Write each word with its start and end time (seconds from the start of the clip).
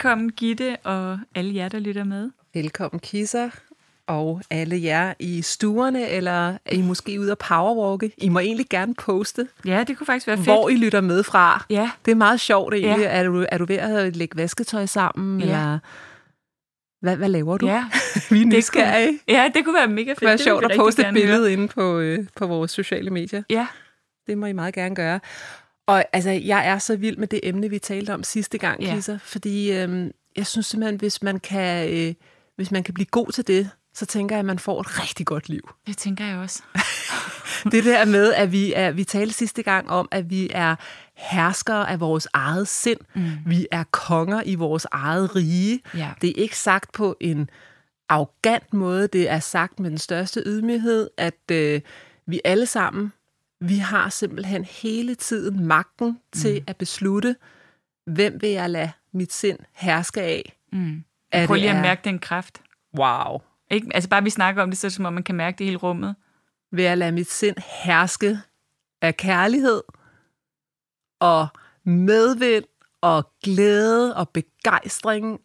Velkommen 0.00 0.30
Gitte 0.30 0.76
og 0.84 1.18
alle 1.34 1.54
jer, 1.54 1.68
der 1.68 1.78
lytter 1.78 2.04
med. 2.04 2.30
Velkommen 2.54 3.00
Kisser 3.00 3.50
og 4.06 4.42
alle 4.50 4.82
jer 4.82 5.14
i 5.18 5.42
stuerne, 5.42 6.08
eller 6.08 6.48
er 6.64 6.72
I 6.72 6.82
måske 6.82 7.20
ude 7.20 7.32
at 7.32 7.38
powerwalke? 7.38 8.12
I 8.18 8.28
må 8.28 8.38
egentlig 8.38 8.66
gerne 8.70 8.94
poste. 8.94 9.48
Ja, 9.64 9.84
det 9.84 9.98
kunne 9.98 10.06
faktisk 10.06 10.26
være 10.26 10.36
fedt. 10.36 10.48
Hvor 10.48 10.68
I 10.68 10.76
lytter 10.76 11.00
med 11.00 11.22
fra. 11.22 11.64
Ja. 11.70 11.90
Det 12.04 12.10
er 12.10 12.16
meget 12.16 12.40
sjovt 12.40 12.74
egentlig. 12.74 13.02
Ja. 13.04 13.08
Er, 13.10 13.22
du, 13.24 13.46
er 13.48 13.58
du 13.58 13.64
ved 13.64 13.76
at 13.76 14.16
lægge 14.16 14.36
vasketøj 14.36 14.86
sammen? 14.86 15.40
Ja. 15.40 15.46
Eller 15.46 15.78
hvad, 17.00 17.16
hvad 17.16 17.28
laver 17.28 17.58
du? 17.58 17.66
Ja. 17.66 17.84
Vi 18.30 18.42
er 18.42 18.46
nysgerrige. 18.46 19.18
Ja, 19.28 19.50
det 19.54 19.64
kunne 19.64 19.74
være 19.74 19.88
mega 19.88 20.10
fedt. 20.10 20.16
Det 20.16 20.18
kunne 20.18 20.28
være 20.28 20.38
sjovt 20.38 20.64
at 20.64 20.72
poste 20.76 21.02
et 21.02 21.14
billede 21.14 21.52
inde 21.52 21.68
på, 21.68 21.98
øh, 21.98 22.26
på 22.36 22.46
vores 22.46 22.70
sociale 22.70 23.10
medier. 23.10 23.42
Ja. 23.50 23.66
Det 24.26 24.38
må 24.38 24.46
I 24.46 24.52
meget 24.52 24.74
gerne 24.74 24.94
gøre. 24.94 25.20
Og 25.90 26.04
altså, 26.12 26.30
jeg 26.30 26.66
er 26.66 26.78
så 26.78 26.96
vild 26.96 27.16
med 27.16 27.28
det 27.28 27.40
emne, 27.42 27.70
vi 27.70 27.78
talte 27.78 28.14
om 28.14 28.22
sidste 28.22 28.58
gang, 28.58 28.82
ja. 28.82 28.94
Kisser, 28.94 29.18
fordi 29.18 29.72
øhm, 29.72 30.10
jeg 30.36 30.46
synes 30.46 30.66
simpelthen, 30.66 30.98
hvis 30.98 31.22
man, 31.22 31.40
kan, 31.40 31.90
øh, 31.92 32.14
hvis 32.56 32.70
man 32.70 32.82
kan 32.82 32.94
blive 32.94 33.06
god 33.06 33.32
til 33.32 33.46
det, 33.46 33.70
så 33.94 34.06
tænker 34.06 34.36
jeg, 34.36 34.38
at 34.38 34.44
man 34.44 34.58
får 34.58 34.80
et 34.80 35.00
rigtig 35.00 35.26
godt 35.26 35.48
liv. 35.48 35.70
Det 35.86 35.96
tænker 35.96 36.24
jeg 36.26 36.38
også. 36.38 36.62
det 37.72 37.84
der 37.84 38.04
med, 38.04 38.34
at 38.34 38.52
vi, 38.52 38.72
er, 38.72 38.90
vi 38.90 39.04
talte 39.04 39.34
sidste 39.34 39.62
gang 39.62 39.90
om, 39.90 40.08
at 40.10 40.30
vi 40.30 40.48
er 40.50 40.76
herskere 41.16 41.90
af 41.90 42.00
vores 42.00 42.28
eget 42.32 42.68
sind. 42.68 43.00
Mm. 43.14 43.30
Vi 43.46 43.66
er 43.70 43.84
konger 43.90 44.42
i 44.46 44.54
vores 44.54 44.86
eget 44.92 45.36
rige. 45.36 45.80
Ja. 45.96 46.10
Det 46.20 46.30
er 46.30 46.42
ikke 46.42 46.58
sagt 46.58 46.92
på 46.92 47.16
en 47.20 47.50
arrogant 48.08 48.74
måde. 48.74 49.06
Det 49.06 49.30
er 49.30 49.40
sagt 49.40 49.80
med 49.80 49.90
den 49.90 49.98
største 49.98 50.42
ydmyghed, 50.46 51.10
at 51.16 51.50
øh, 51.52 51.80
vi 52.26 52.40
alle 52.44 52.66
sammen 52.66 53.12
vi 53.60 53.78
har 53.78 54.08
simpelthen 54.08 54.64
hele 54.64 55.14
tiden 55.14 55.66
magten 55.66 56.18
til 56.32 56.60
mm. 56.60 56.64
at 56.66 56.76
beslutte, 56.76 57.36
hvem 58.06 58.40
vil 58.40 58.50
jeg 58.50 58.70
lade 58.70 58.90
mit 59.12 59.32
sind 59.32 59.58
herske 59.72 60.22
af. 60.22 60.56
Mm. 60.72 61.04
Prøv 61.46 61.54
lige 61.54 61.70
at 61.70 61.82
mærke 61.82 62.00
den 62.04 62.18
kraft. 62.18 62.62
Wow. 62.98 63.40
Ikke? 63.70 63.90
Altså 63.94 64.10
bare 64.10 64.22
vi 64.22 64.30
snakker 64.30 64.62
om 64.62 64.70
det, 64.70 64.78
så 64.78 64.86
er 64.86 64.88
det 64.88 64.96
som 64.96 65.04
om 65.04 65.12
man 65.12 65.22
kan 65.22 65.34
mærke 65.34 65.58
det 65.58 65.66
hele 65.66 65.78
rummet. 65.78 66.16
Vil 66.72 66.84
jeg 66.84 66.98
lade 66.98 67.12
mit 67.12 67.30
sind 67.30 67.56
herske 67.82 68.38
af 69.02 69.16
kærlighed 69.16 69.82
og 71.20 71.48
medvind 71.84 72.64
og 73.00 73.30
glæde 73.42 74.16
og 74.16 74.28
begejstring 74.28 75.40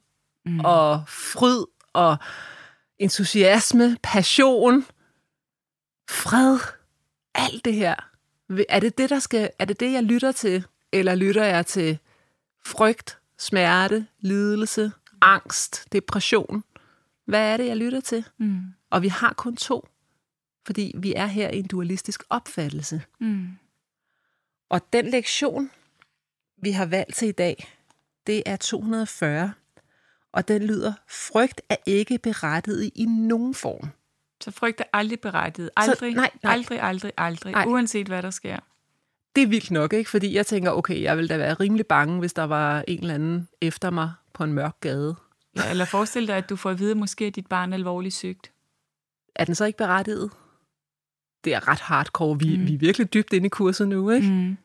mm. 0.46 0.60
og 0.60 1.04
fryd 1.08 1.66
og 1.94 2.18
entusiasme, 3.00 3.98
passion, 4.04 4.86
fred, 6.10 6.60
alt 7.36 7.66
det 7.66 7.74
her, 7.74 7.96
er 8.70 8.80
det 8.80 8.98
det, 8.98 9.10
der 9.10 9.20
skal, 9.20 9.50
er 9.60 9.66
det 9.66 9.80
det, 9.80 9.94
jeg 9.94 10.04
lytter 10.04 10.32
til? 10.32 10.66
Eller 10.92 11.16
lytter 11.16 11.44
jeg 11.44 11.66
til 11.66 11.98
frygt, 12.66 13.18
smerte, 13.38 14.08
lidelse, 14.20 14.92
angst, 15.22 15.88
depression? 15.92 16.64
Hvad 17.26 17.54
er 17.54 17.58
det, 17.58 17.68
jeg 17.68 17.78
lytter 17.78 18.00
til? 18.00 18.26
Mm. 18.38 18.62
Og 18.90 19.02
vi 19.02 19.08
har 19.08 19.34
kun 19.34 19.56
to, 19.56 19.88
fordi 20.66 20.94
vi 20.98 21.14
er 21.14 21.26
her 21.26 21.50
i 21.50 21.60
en 21.60 21.68
dualistisk 21.68 22.24
opfattelse. 22.30 23.02
Mm. 23.20 23.48
Og 24.70 24.94
den 24.94 25.06
lektion, 25.06 25.72
vi 26.58 26.72
har 26.72 26.86
valgt 26.86 27.16
til 27.16 27.28
i 27.28 27.32
dag, 27.32 27.68
det 28.28 28.44
er 28.46 28.56
240, 28.56 29.54
og 30.32 30.48
den 30.48 30.64
lyder, 30.64 30.94
frygt 31.08 31.62
er 31.70 31.76
ikke 31.86 32.18
berettiget 32.18 32.92
i 32.96 33.06
nogen 33.06 33.54
form. 33.54 33.90
Så 34.46 34.52
frygt 34.52 34.82
er 34.82 34.86
aldrig 34.94 35.20
berettiget. 35.20 35.70
Aldrig, 35.76 36.14
så, 36.14 36.16
nej, 36.16 36.30
nej. 36.44 36.54
aldrig, 36.54 36.82
aldrig, 36.82 37.12
aldrig. 37.18 37.54
Nej. 37.54 37.66
Uanset 37.68 38.08
hvad 38.08 38.22
der 38.22 38.30
sker. 38.30 38.60
Det 39.36 39.44
er 39.44 39.48
vildt 39.48 39.72
nok, 39.72 39.94
ikke? 39.94 40.10
Fordi 40.10 40.36
jeg 40.36 40.46
tænker, 40.46 40.72
okay, 40.72 41.02
jeg 41.02 41.18
ville 41.18 41.30
da 41.30 41.38
være 41.38 41.54
rimelig 41.54 41.88
bange, 41.88 42.20
hvis 42.20 42.34
der 42.34 42.44
var 42.44 42.84
en 42.88 43.00
eller 43.00 43.14
anden 43.14 43.48
efter 43.62 43.90
mig 43.90 44.14
på 44.34 44.44
en 44.44 44.54
mørk 44.54 44.80
gade. 44.80 45.16
Ja, 45.56 45.70
eller 45.70 45.86
forestil 45.86 46.28
dig, 46.28 46.36
at 46.38 46.50
du 46.50 46.56
får 46.56 46.70
at 46.70 46.80
vide, 46.80 46.96
måske 46.96 47.26
at 47.26 47.36
dit 47.36 47.48
barn 47.48 47.74
er 47.74 47.78
alvorligt 47.78 48.16
sygt. 48.16 48.52
Er 49.36 49.46
den 49.46 49.56
så 49.56 49.66
ikke 49.66 49.78
berettiget? 49.78 50.32
Det 51.44 51.54
er 51.54 51.68
ret 51.68 51.80
hardcore. 51.80 52.40
Vi, 52.40 52.58
mm. 52.58 52.68
vi 52.68 52.74
er 52.74 52.78
virkelig 52.78 53.14
dybt 53.14 53.34
inde 53.34 53.46
i 53.46 53.50
kurset 53.50 53.88
nu, 53.88 54.10
ikke? 54.10 54.28
Mm. 54.28 54.58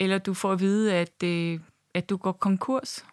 Eller 0.00 0.18
du 0.18 0.34
får 0.34 0.52
at 0.52 0.60
vide, 0.60 0.94
at, 0.94 1.22
øh, 1.24 1.60
at 1.94 2.10
du 2.10 2.16
går 2.16 2.32
konkurs. 2.32 3.04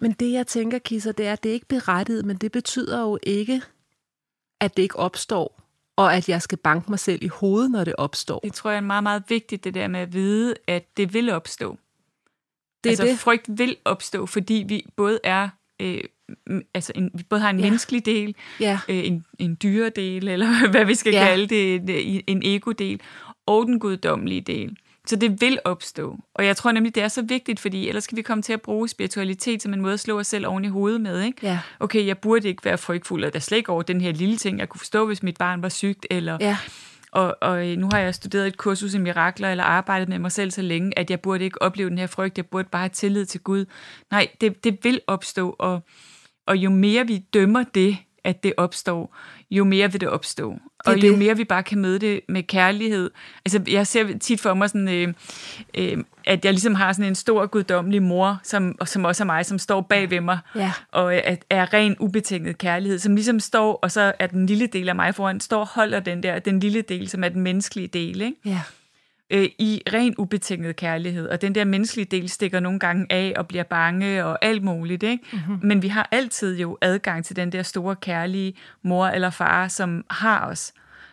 Men 0.00 0.12
det, 0.12 0.32
jeg 0.32 0.46
tænker, 0.46 0.78
Kisser, 0.78 1.12
det 1.12 1.26
er, 1.26 1.32
at 1.32 1.42
det 1.42 1.48
er 1.48 1.54
ikke 1.54 1.68
berettiget, 1.68 2.24
men 2.24 2.36
det 2.36 2.52
betyder 2.52 3.00
jo 3.00 3.18
ikke, 3.22 3.62
at 4.60 4.76
det 4.76 4.82
ikke 4.82 4.96
opstår, 4.96 5.62
og 5.96 6.16
at 6.16 6.28
jeg 6.28 6.42
skal 6.42 6.58
banke 6.58 6.90
mig 6.90 6.98
selv 6.98 7.22
i 7.22 7.28
hovedet, 7.28 7.70
når 7.70 7.84
det 7.84 7.94
opstår. 7.98 8.38
Det 8.38 8.52
tror 8.52 8.70
jeg 8.70 8.76
er 8.76 8.80
meget, 8.80 9.02
meget 9.02 9.22
vigtigt, 9.28 9.64
det 9.64 9.74
der 9.74 9.88
med 9.88 10.00
at 10.00 10.12
vide, 10.12 10.54
at 10.66 10.96
det 10.96 11.14
vil 11.14 11.30
opstå. 11.30 11.78
Det 12.84 12.90
altså, 12.90 13.04
det. 13.04 13.18
frygt 13.18 13.46
vil 13.48 13.76
opstå, 13.84 14.26
fordi 14.26 14.64
vi 14.68 14.86
både 14.96 15.20
er... 15.24 15.48
Øh, 15.80 16.04
altså 16.74 16.92
en, 16.94 17.10
vi 17.14 17.22
både 17.22 17.40
har 17.40 17.50
en 17.50 17.58
ja. 17.58 17.62
menneskelig 17.64 18.06
del, 18.06 18.34
ja. 18.60 18.80
øh, 18.88 19.06
en, 19.06 19.24
en 19.38 19.58
dyredel, 19.62 20.28
eller 20.28 20.46
hvad 20.70 20.84
vi 20.84 20.94
skal 20.94 21.12
ja. 21.12 21.24
kalde 21.24 21.46
det, 21.46 21.74
en, 22.14 22.22
en 22.26 22.42
ego-del, 22.44 23.00
og 23.46 23.66
den 23.66 23.80
guddommelige 23.80 24.40
del. 24.40 24.76
Så 25.08 25.16
det 25.16 25.40
vil 25.40 25.58
opstå. 25.64 26.18
Og 26.34 26.46
jeg 26.46 26.56
tror 26.56 26.72
nemlig, 26.72 26.94
det 26.94 27.02
er 27.02 27.08
så 27.08 27.22
vigtigt, 27.22 27.60
fordi 27.60 27.88
ellers 27.88 28.04
skal 28.04 28.16
vi 28.16 28.22
komme 28.22 28.42
til 28.42 28.52
at 28.52 28.62
bruge 28.62 28.88
spiritualitet 28.88 29.62
som 29.62 29.72
en 29.72 29.80
måde 29.80 29.94
at 29.94 30.00
slå 30.00 30.18
os 30.18 30.26
selv 30.26 30.46
oven 30.46 30.64
i 30.64 30.68
hovedet 30.68 31.00
med. 31.00 31.22
Ikke? 31.22 31.38
Ja. 31.42 31.58
Okay, 31.80 32.06
jeg 32.06 32.18
burde 32.18 32.48
ikke 32.48 32.64
være 32.64 32.78
frygtfuld, 32.78 33.24
og 33.24 33.32
der 33.32 33.38
slet 33.38 33.56
ikke 33.56 33.72
over 33.72 33.82
den 33.82 34.00
her 34.00 34.12
lille 34.12 34.36
ting, 34.36 34.58
jeg 34.58 34.68
kunne 34.68 34.78
forstå, 34.78 35.06
hvis 35.06 35.22
mit 35.22 35.36
barn 35.36 35.62
var 35.62 35.68
sygt, 35.68 36.06
eller... 36.10 36.38
Ja. 36.40 36.56
Og, 37.12 37.36
og 37.40 37.66
nu 37.66 37.88
har 37.92 37.98
jeg 37.98 38.14
studeret 38.14 38.46
et 38.46 38.56
kursus 38.56 38.94
i 38.94 38.98
mirakler, 38.98 39.50
eller 39.50 39.64
arbejdet 39.64 40.08
med 40.08 40.18
mig 40.18 40.32
selv 40.32 40.50
så 40.50 40.62
længe, 40.62 40.98
at 40.98 41.10
jeg 41.10 41.20
burde 41.20 41.44
ikke 41.44 41.62
opleve 41.62 41.90
den 41.90 41.98
her 41.98 42.06
frygt, 42.06 42.38
jeg 42.38 42.46
burde 42.46 42.68
bare 42.72 42.82
have 42.82 42.88
tillid 42.88 43.26
til 43.26 43.40
Gud. 43.40 43.64
Nej, 44.10 44.28
det, 44.40 44.64
det 44.64 44.78
vil 44.82 45.00
opstå, 45.06 45.56
og, 45.58 45.80
og 46.46 46.56
jo 46.56 46.70
mere 46.70 47.06
vi 47.06 47.18
dømmer 47.18 47.64
det, 47.74 47.96
at 48.28 48.42
det 48.42 48.52
opstår, 48.56 49.16
jo 49.50 49.64
mere 49.64 49.92
vil 49.92 50.00
det 50.00 50.08
opstå. 50.08 50.50
Det 50.50 50.60
og 50.86 50.96
jo 50.96 51.10
det. 51.10 51.18
mere 51.18 51.36
vi 51.36 51.44
bare 51.44 51.62
kan 51.62 51.78
møde 51.78 51.98
det 51.98 52.20
med 52.28 52.42
kærlighed. 52.42 53.10
Altså, 53.44 53.62
jeg 53.68 53.86
ser 53.86 54.18
tit 54.18 54.40
for 54.40 54.54
mig 54.54 54.68
sådan, 54.68 54.88
øh, 54.88 55.14
øh, 55.74 56.04
at 56.26 56.44
jeg 56.44 56.52
ligesom 56.52 56.74
har 56.74 56.92
sådan 56.92 57.08
en 57.08 57.14
stor 57.14 57.46
guddommelig 57.46 58.02
mor, 58.02 58.40
som, 58.42 58.74
som 58.84 59.04
også 59.04 59.22
er 59.22 59.26
mig, 59.26 59.46
som 59.46 59.58
står 59.58 59.80
bag 59.80 60.10
ved 60.10 60.20
mig, 60.20 60.38
ja. 60.54 60.72
og 60.92 61.14
er, 61.14 61.36
er 61.50 61.74
ren 61.74 61.96
ubetinget 62.00 62.58
kærlighed, 62.58 62.98
som 62.98 63.14
ligesom 63.14 63.40
står, 63.40 63.78
og 63.82 63.92
så 63.92 64.12
er 64.18 64.26
den 64.26 64.46
lille 64.46 64.66
del 64.66 64.88
af 64.88 64.94
mig 64.94 65.14
foran, 65.14 65.40
står 65.40 65.60
og 65.60 65.68
holder 65.68 66.00
den 66.00 66.22
der, 66.22 66.38
den 66.38 66.60
lille 66.60 66.82
del, 66.82 67.08
som 67.08 67.24
er 67.24 67.28
den 67.28 67.42
menneskelige 67.42 67.88
del, 67.88 68.20
ikke? 68.20 68.36
Ja 68.44 68.60
øh, 69.30 69.48
i 69.58 69.82
ren 69.92 70.14
ubetinget 70.18 70.76
kærlighed. 70.76 71.28
Og 71.28 71.42
den 71.42 71.54
der 71.54 71.64
menneskelige 71.64 72.06
del 72.06 72.28
stikker 72.28 72.60
nogle 72.60 72.78
gange 72.78 73.06
af 73.10 73.32
og 73.36 73.48
bliver 73.48 73.64
bange 73.64 74.24
og 74.24 74.44
alt 74.44 74.62
muligt. 74.62 75.02
Ikke? 75.02 75.24
Mm-hmm. 75.32 75.58
Men 75.62 75.82
vi 75.82 75.88
har 75.88 76.08
altid 76.12 76.58
jo 76.58 76.78
adgang 76.80 77.24
til 77.24 77.36
den 77.36 77.52
der 77.52 77.62
store 77.62 77.96
kærlige 77.96 78.54
mor 78.82 79.06
eller 79.06 79.30
far, 79.30 79.68
som 79.68 80.04
har 80.10 80.46
os. 80.46 80.72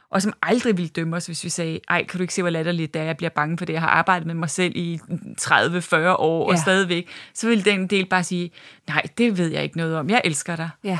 Og 0.09 0.21
som 0.21 0.33
aldrig 0.41 0.77
ville 0.77 0.89
dømme 0.89 1.15
os, 1.15 1.25
hvis 1.25 1.44
vi 1.44 1.50
sagde, 1.50 1.79
ej, 1.89 2.06
kan 2.06 2.17
du 2.17 2.21
ikke 2.21 2.33
se, 2.33 2.41
hvor 2.41 2.50
latterligt 2.50 2.94
det 2.94 3.00
er, 3.00 3.06
jeg 3.06 3.17
bliver 3.17 3.29
bange 3.29 3.57
for 3.57 3.65
det, 3.65 3.73
jeg 3.73 3.81
har 3.81 3.89
arbejdet 3.89 4.27
med 4.27 4.35
mig 4.35 4.50
selv 4.50 4.73
i 4.75 5.00
30-40 5.41 5.95
år, 5.95 6.50
ja. 6.50 6.53
og 6.53 6.57
stadigvæk, 6.57 7.07
så 7.33 7.47
vil 7.47 7.65
den 7.65 7.88
del 7.88 8.06
bare 8.06 8.23
sige, 8.23 8.51
nej, 8.88 9.01
det 9.17 9.38
ved 9.38 9.47
jeg 9.47 9.63
ikke 9.63 9.77
noget 9.77 9.97
om, 9.97 10.09
jeg 10.09 10.21
elsker 10.23 10.56
dig. 10.56 10.69
Ja, 10.83 11.00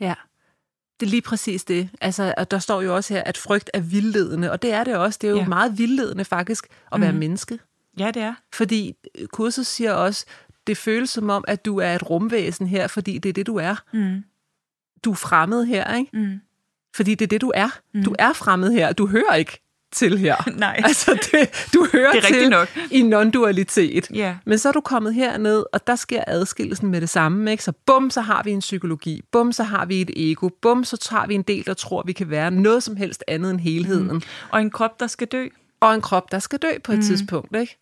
ja. 0.00 0.14
Det 1.00 1.06
er 1.06 1.10
lige 1.10 1.22
præcis 1.22 1.64
det. 1.64 1.88
Altså, 2.00 2.34
og 2.36 2.50
der 2.50 2.58
står 2.58 2.82
jo 2.82 2.94
også 2.94 3.14
her, 3.14 3.22
at 3.22 3.36
frygt 3.36 3.70
er 3.74 3.80
vildledende, 3.80 4.50
og 4.50 4.62
det 4.62 4.72
er 4.72 4.84
det 4.84 4.96
også. 4.96 5.18
Det 5.22 5.26
er 5.26 5.30
jo 5.30 5.38
ja. 5.38 5.46
meget 5.46 5.78
vildledende 5.78 6.24
faktisk 6.24 6.66
at 6.92 7.00
være 7.00 7.12
mm. 7.12 7.18
menneske. 7.18 7.58
Ja, 7.98 8.10
det 8.10 8.22
er. 8.22 8.34
Fordi 8.52 8.94
kurset 9.32 9.66
siger 9.66 9.92
også, 9.92 10.26
det 10.66 10.76
føles 10.76 11.10
som 11.10 11.30
om, 11.30 11.44
at 11.48 11.64
du 11.64 11.78
er 11.78 11.94
et 11.94 12.10
rumvæsen 12.10 12.66
her, 12.66 12.86
fordi 12.86 13.18
det 13.18 13.28
er 13.28 13.32
det, 13.32 13.46
du 13.46 13.56
er. 13.56 13.82
Mm. 13.92 14.24
Du 15.04 15.10
er 15.10 15.14
fremmed 15.14 15.64
her, 15.64 15.94
ikke? 15.94 16.10
Mm. 16.12 16.40
Fordi 16.94 17.14
det 17.14 17.24
er 17.24 17.28
det, 17.28 17.40
du 17.40 17.52
er. 17.54 17.68
Mm. 17.94 18.04
Du 18.04 18.14
er 18.18 18.32
fremmed 18.32 18.72
her. 18.72 18.92
Du 18.92 19.06
hører 19.06 19.34
ikke 19.34 19.60
til 19.92 20.18
her. 20.18 20.36
Nej. 20.56 20.80
Altså, 20.84 21.28
det, 21.32 21.68
du 21.74 21.86
hører 21.92 22.12
Det 22.12 22.24
er 22.24 22.28
til 22.28 22.50
nok. 22.50 22.68
i 22.90 23.02
non-dualitet. 23.02 24.14
Ja. 24.14 24.34
Men 24.46 24.58
så 24.58 24.68
er 24.68 24.72
du 24.72 24.80
kommet 24.80 25.14
herned, 25.14 25.64
og 25.72 25.86
der 25.86 25.96
sker 25.96 26.24
adskillelsen 26.26 26.90
med 26.90 27.00
det 27.00 27.08
samme. 27.08 27.50
Ikke? 27.50 27.64
Så 27.64 27.72
bum, 27.86 28.10
så 28.10 28.20
har 28.20 28.42
vi 28.42 28.50
en 28.50 28.60
psykologi. 28.60 29.22
Bum, 29.32 29.52
så 29.52 29.62
har 29.62 29.86
vi 29.86 30.00
et 30.00 30.10
ego. 30.16 30.48
Bum, 30.62 30.84
så 30.84 30.96
tager 30.96 31.26
vi 31.26 31.34
en 31.34 31.42
del, 31.42 31.66
der 31.66 31.74
tror, 31.74 32.02
vi 32.06 32.12
kan 32.12 32.30
være 32.30 32.50
noget 32.50 32.82
som 32.82 32.96
helst 32.96 33.24
andet 33.28 33.50
end 33.50 33.60
helheden. 33.60 34.08
Mm. 34.12 34.22
Og 34.50 34.60
en 34.60 34.70
krop, 34.70 35.00
der 35.00 35.06
skal 35.06 35.26
dø. 35.26 35.46
Og 35.80 35.94
en 35.94 36.00
krop, 36.00 36.32
der 36.32 36.38
skal 36.38 36.58
dø 36.58 36.78
på 36.84 36.92
et 36.92 36.98
mm. 36.98 37.04
tidspunkt. 37.04 37.56
Ikke? 37.56 37.78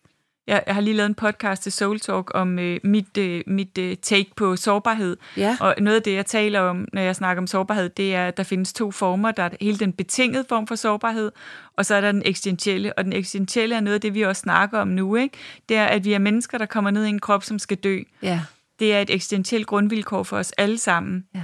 Jeg, 0.47 0.63
jeg 0.67 0.75
har 0.75 0.81
lige 0.81 0.93
lavet 0.93 1.09
en 1.09 1.15
podcast 1.15 1.63
til 1.63 1.71
Soul 1.71 1.99
Talk 1.99 2.31
om 2.33 2.59
øh, 2.59 2.79
mit, 2.83 3.17
øh, 3.17 3.43
mit 3.47 3.77
øh, 3.77 3.95
take 4.01 4.31
på 4.35 4.55
sårbarhed. 4.55 5.17
Ja. 5.37 5.57
Og 5.59 5.75
noget 5.79 5.95
af 5.95 6.03
det, 6.03 6.13
jeg 6.13 6.25
taler 6.25 6.59
om, 6.59 6.87
når 6.93 7.01
jeg 7.01 7.15
snakker 7.15 7.41
om 7.41 7.47
sårbarhed, 7.47 7.89
det 7.89 8.15
er, 8.15 8.27
at 8.27 8.37
der 8.37 8.43
findes 8.43 8.73
to 8.73 8.91
former. 8.91 9.31
Der 9.31 9.43
er 9.43 9.49
hele 9.61 9.77
den 9.77 9.93
betingede 9.93 10.45
form 10.49 10.67
for 10.67 10.75
sårbarhed, 10.75 11.31
og 11.77 11.85
så 11.85 11.95
er 11.95 12.01
der 12.01 12.11
den 12.11 12.21
eksistentielle. 12.25 12.97
Og 12.97 13.03
den 13.03 13.13
eksistentielle 13.13 13.75
er 13.75 13.79
noget 13.79 13.95
af 13.95 14.01
det, 14.01 14.13
vi 14.13 14.21
også 14.21 14.39
snakker 14.39 14.79
om 14.79 14.87
nu. 14.87 15.15
Ikke? 15.15 15.37
Det 15.69 15.77
er, 15.77 15.85
at 15.85 16.05
vi 16.05 16.13
er 16.13 16.19
mennesker, 16.19 16.57
der 16.57 16.65
kommer 16.65 16.91
ned 16.91 17.05
i 17.05 17.09
en 17.09 17.19
krop, 17.19 17.43
som 17.43 17.59
skal 17.59 17.77
dø. 17.77 17.99
Ja. 18.21 18.41
Det 18.79 18.93
er 18.93 19.01
et 19.01 19.09
eksistentielt 19.09 19.67
grundvilkår 19.67 20.23
for 20.23 20.37
os 20.37 20.51
alle 20.51 20.77
sammen. 20.77 21.25
Ja. 21.35 21.41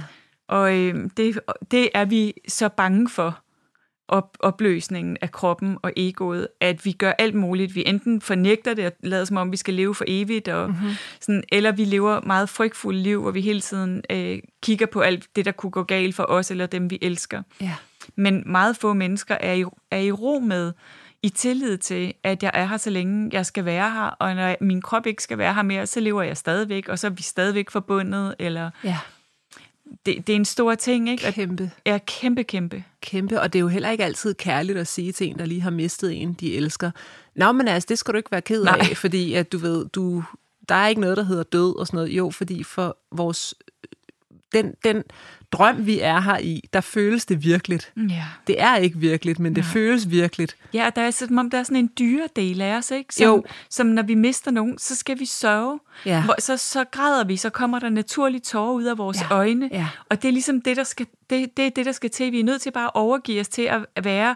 Og 0.48 0.74
øh, 0.78 1.10
det, 1.16 1.40
det 1.70 1.88
er 1.94 2.04
vi 2.04 2.32
så 2.48 2.68
bange 2.68 3.08
for, 3.08 3.43
op, 4.08 4.36
opløsningen 4.40 5.16
af 5.20 5.32
kroppen 5.32 5.78
og 5.82 5.92
egoet, 5.96 6.48
at 6.60 6.84
vi 6.84 6.92
gør 6.92 7.12
alt 7.18 7.34
muligt. 7.34 7.74
Vi 7.74 7.82
enten 7.86 8.20
fornægter 8.20 8.74
det 8.74 8.86
og 8.86 8.92
lader 9.02 9.24
som 9.24 9.36
om, 9.36 9.52
vi 9.52 9.56
skal 9.56 9.74
leve 9.74 9.94
for 9.94 10.04
evigt, 10.08 10.48
og 10.48 10.68
mm-hmm. 10.68 10.90
sådan, 11.20 11.44
eller 11.52 11.72
vi 11.72 11.84
lever 11.84 12.20
meget 12.20 12.48
frygtfulde 12.48 12.98
liv, 12.98 13.22
hvor 13.22 13.30
vi 13.30 13.40
hele 13.40 13.60
tiden 13.60 14.02
øh, 14.10 14.38
kigger 14.62 14.86
på 14.86 15.00
alt 15.00 15.28
det, 15.36 15.44
der 15.44 15.52
kunne 15.52 15.70
gå 15.70 15.82
galt 15.82 16.14
for 16.14 16.24
os 16.28 16.50
eller 16.50 16.66
dem, 16.66 16.90
vi 16.90 16.98
elsker. 17.02 17.42
Ja. 17.60 17.74
Men 18.16 18.42
meget 18.46 18.76
få 18.76 18.92
mennesker 18.92 19.34
er 19.40 19.52
i, 19.52 19.64
er 19.90 19.98
i 19.98 20.12
ro 20.12 20.38
med, 20.38 20.72
i 21.22 21.28
tillid 21.28 21.78
til, 21.78 22.14
at 22.22 22.42
jeg 22.42 22.50
er 22.54 22.66
her, 22.66 22.76
så 22.76 22.90
længe 22.90 23.30
jeg 23.32 23.46
skal 23.46 23.64
være 23.64 23.90
her, 23.90 24.06
og 24.06 24.34
når 24.34 24.56
min 24.60 24.82
krop 24.82 25.06
ikke 25.06 25.22
skal 25.22 25.38
være 25.38 25.54
her 25.54 25.62
mere, 25.62 25.86
så 25.86 26.00
lever 26.00 26.22
jeg 26.22 26.36
stadigvæk, 26.36 26.88
og 26.88 26.98
så 26.98 27.06
er 27.06 27.10
vi 27.10 27.22
stadigvæk 27.22 27.70
forbundet, 27.70 28.34
eller 28.38 28.70
ja. 28.84 28.98
Det, 30.06 30.26
det 30.26 30.32
er 30.32 30.36
en 30.36 30.44
stor 30.44 30.74
ting, 30.74 31.08
ikke? 31.10 31.26
Og 31.26 31.34
Kæmpe. 31.34 31.70
er 31.84 31.98
kæmpe, 31.98 32.44
kæmpe. 32.44 32.84
Kæmpe. 33.00 33.40
Og 33.40 33.52
det 33.52 33.58
er 33.58 33.60
jo 33.60 33.68
heller 33.68 33.90
ikke 33.90 34.04
altid 34.04 34.34
kærligt 34.34 34.78
at 34.78 34.86
sige 34.86 35.12
til 35.12 35.26
en, 35.28 35.38
der 35.38 35.46
lige 35.46 35.60
har 35.60 35.70
mistet 35.70 36.22
en, 36.22 36.32
de 36.32 36.54
elsker. 36.56 36.90
Nå, 37.36 37.52
men 37.52 37.68
altså, 37.68 37.86
det 37.88 37.98
skal 37.98 38.12
du 38.12 38.16
ikke 38.16 38.30
være 38.32 38.42
ked 38.42 38.62
af, 38.64 38.78
Nej. 38.78 38.94
fordi 38.94 39.34
at 39.34 39.52
du 39.52 39.58
ved, 39.58 39.86
du, 39.88 40.24
der 40.68 40.74
er 40.74 40.88
ikke 40.88 41.00
noget, 41.00 41.16
der 41.16 41.22
hedder 41.22 41.42
død 41.42 41.76
og 41.78 41.86
sådan 41.86 41.96
noget. 41.98 42.10
Jo, 42.10 42.30
fordi 42.30 42.62
for 42.62 42.96
vores... 43.12 43.54
Den, 44.52 44.74
den 44.84 45.02
drøm, 45.54 45.86
vi 45.86 46.00
er 46.00 46.20
her 46.20 46.38
i, 46.38 46.60
der 46.72 46.80
føles 46.80 47.26
det 47.26 47.44
virkeligt. 47.44 47.92
Ja. 48.10 48.24
Det 48.46 48.60
er 48.62 48.76
ikke 48.76 48.98
virkeligt, 48.98 49.38
men 49.38 49.54
det 49.54 49.64
Nej. 49.64 49.72
føles 49.72 50.10
virkeligt. 50.10 50.56
Ja, 50.74 50.90
der 50.96 51.02
er 51.02 51.10
som 51.10 51.38
om, 51.38 51.50
der 51.50 51.58
er 51.58 51.62
sådan 51.62 51.76
en 51.76 51.90
dyre 51.98 52.28
del 52.36 52.60
af 52.60 52.76
os, 52.76 52.90
ikke? 52.90 53.14
Som, 53.14 53.24
Jo. 53.24 53.44
som 53.70 53.86
når 53.86 54.02
vi 54.02 54.14
mister 54.14 54.50
nogen, 54.50 54.78
så 54.78 54.96
skal 54.96 55.18
vi 55.18 55.26
sørge. 55.26 55.80
Ja. 56.06 56.24
Hvor, 56.24 56.34
så, 56.38 56.56
så 56.56 56.84
græder 56.84 57.24
vi, 57.24 57.36
så 57.36 57.50
kommer 57.50 57.78
der 57.78 57.88
naturligt 57.88 58.44
tårer 58.44 58.72
ud 58.72 58.84
af 58.84 58.98
vores 58.98 59.20
Ja. 59.20 59.26
øjne. 59.34 59.68
Ja. 59.72 59.86
Og 60.10 60.22
det 60.22 60.28
er 60.28 60.32
ligesom 60.32 60.60
det, 60.60 60.76
der 60.76 60.84
skal, 60.84 61.06
det, 61.30 61.56
det 61.56 61.66
er 61.66 61.70
det, 61.70 61.86
der 61.86 61.92
skal 61.92 62.10
til. 62.10 62.32
Vi 62.32 62.40
er 62.40 62.44
nødt 62.44 62.62
til 62.62 62.70
bare 62.72 62.84
at 62.86 62.90
overgive 62.94 63.40
os 63.40 63.48
til 63.48 63.62
at 63.96 64.04
være 64.04 64.34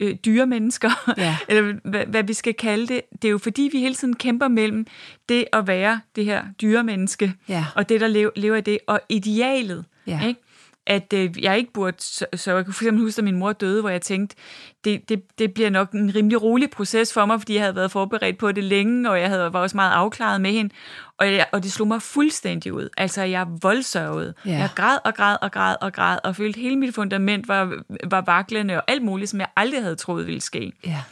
øh, 0.00 0.14
dyre 0.24 0.46
mennesker, 0.46 1.12
Ja. 1.16 1.36
eller 1.48 1.74
hvad, 1.84 2.06
hvad 2.06 2.22
vi 2.22 2.32
skal 2.32 2.54
kalde 2.54 2.86
det. 2.86 3.00
Det 3.22 3.28
er 3.28 3.32
jo 3.32 3.38
fordi, 3.38 3.68
vi 3.72 3.78
hele 3.78 3.94
tiden 3.94 4.16
kæmper 4.16 4.48
mellem 4.48 4.86
det 5.28 5.44
at 5.52 5.66
være 5.66 6.00
det 6.16 6.24
her 6.24 6.42
dyre 6.60 6.84
menneske, 6.84 7.32
Ja. 7.48 7.64
og 7.74 7.88
det, 7.88 8.00
der 8.00 8.06
lever, 8.08 8.30
lever 8.36 8.56
af 8.56 8.64
det, 8.64 8.78
og 8.86 9.00
idealet. 9.08 9.84
Ja. 10.06 10.20
Ikke? 10.26 10.40
At 10.88 11.12
øh, 11.12 11.42
jeg 11.42 11.58
ikke 11.58 11.72
burde, 11.72 11.96
så, 12.00 12.26
så 12.36 12.54
jeg 12.54 12.64
kunne 12.64 12.74
for 12.74 12.84
eksempel 12.84 13.04
huske, 13.04 13.20
at 13.20 13.24
min 13.24 13.38
mor 13.38 13.52
døde, 13.52 13.80
hvor 13.80 13.90
jeg 13.90 14.02
tænkte, 14.02 14.36
det, 14.84 15.08
det, 15.08 15.22
det 15.38 15.54
bliver 15.54 15.70
nok 15.70 15.92
en 15.92 16.14
rimelig 16.14 16.42
rolig 16.42 16.70
proces 16.70 17.12
for 17.12 17.26
mig, 17.26 17.40
fordi 17.40 17.54
jeg 17.54 17.62
havde 17.62 17.76
været 17.76 17.90
forberedt 17.90 18.38
på 18.38 18.52
det 18.52 18.64
længe, 18.64 19.10
og 19.10 19.20
jeg 19.20 19.28
havde, 19.28 19.52
var 19.52 19.60
også 19.60 19.76
meget 19.76 19.92
afklaret 19.92 20.40
med 20.40 20.52
hende, 20.52 20.74
og, 21.18 21.32
jeg, 21.32 21.46
og 21.52 21.62
det 21.62 21.72
slog 21.72 21.88
mig 21.88 22.02
fuldstændig 22.02 22.72
ud. 22.72 22.88
Altså, 22.96 23.22
jeg 23.22 23.46
voldsørgede. 23.62 24.34
Ja. 24.46 24.50
Jeg 24.50 24.70
græd 24.74 24.98
og 25.04 25.14
græd 25.14 25.36
og 25.42 25.52
græd 25.52 25.76
og 25.80 25.92
græd, 25.92 26.18
og 26.24 26.36
følte, 26.36 26.58
at 26.58 26.62
hele 26.62 26.76
mit 26.76 26.94
fundament 26.94 27.48
var, 27.48 27.72
var 28.10 28.20
vaklende, 28.20 28.76
og 28.76 28.82
alt 28.88 29.02
muligt, 29.02 29.30
som 29.30 29.40
jeg 29.40 29.48
aldrig 29.56 29.82
havde 29.82 29.96
troet 29.96 30.26
ville 30.26 30.40
ske. 30.40 30.72
Ja. 30.86 31.02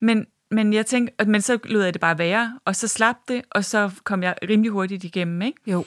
Men, 0.00 0.26
men 0.50 0.72
jeg 0.72 0.86
tænkte, 0.86 1.24
men 1.24 1.42
så 1.42 1.58
lod 1.64 1.82
jeg 1.84 1.94
det 1.94 2.00
bare 2.00 2.18
være, 2.18 2.58
og 2.64 2.76
så 2.76 2.88
slap 2.88 3.16
det, 3.28 3.42
og 3.50 3.64
så 3.64 3.90
kom 4.04 4.22
jeg 4.22 4.34
rimelig 4.48 4.70
hurtigt 4.70 5.04
igennem, 5.04 5.42
ikke? 5.42 5.58
Jo. 5.66 5.84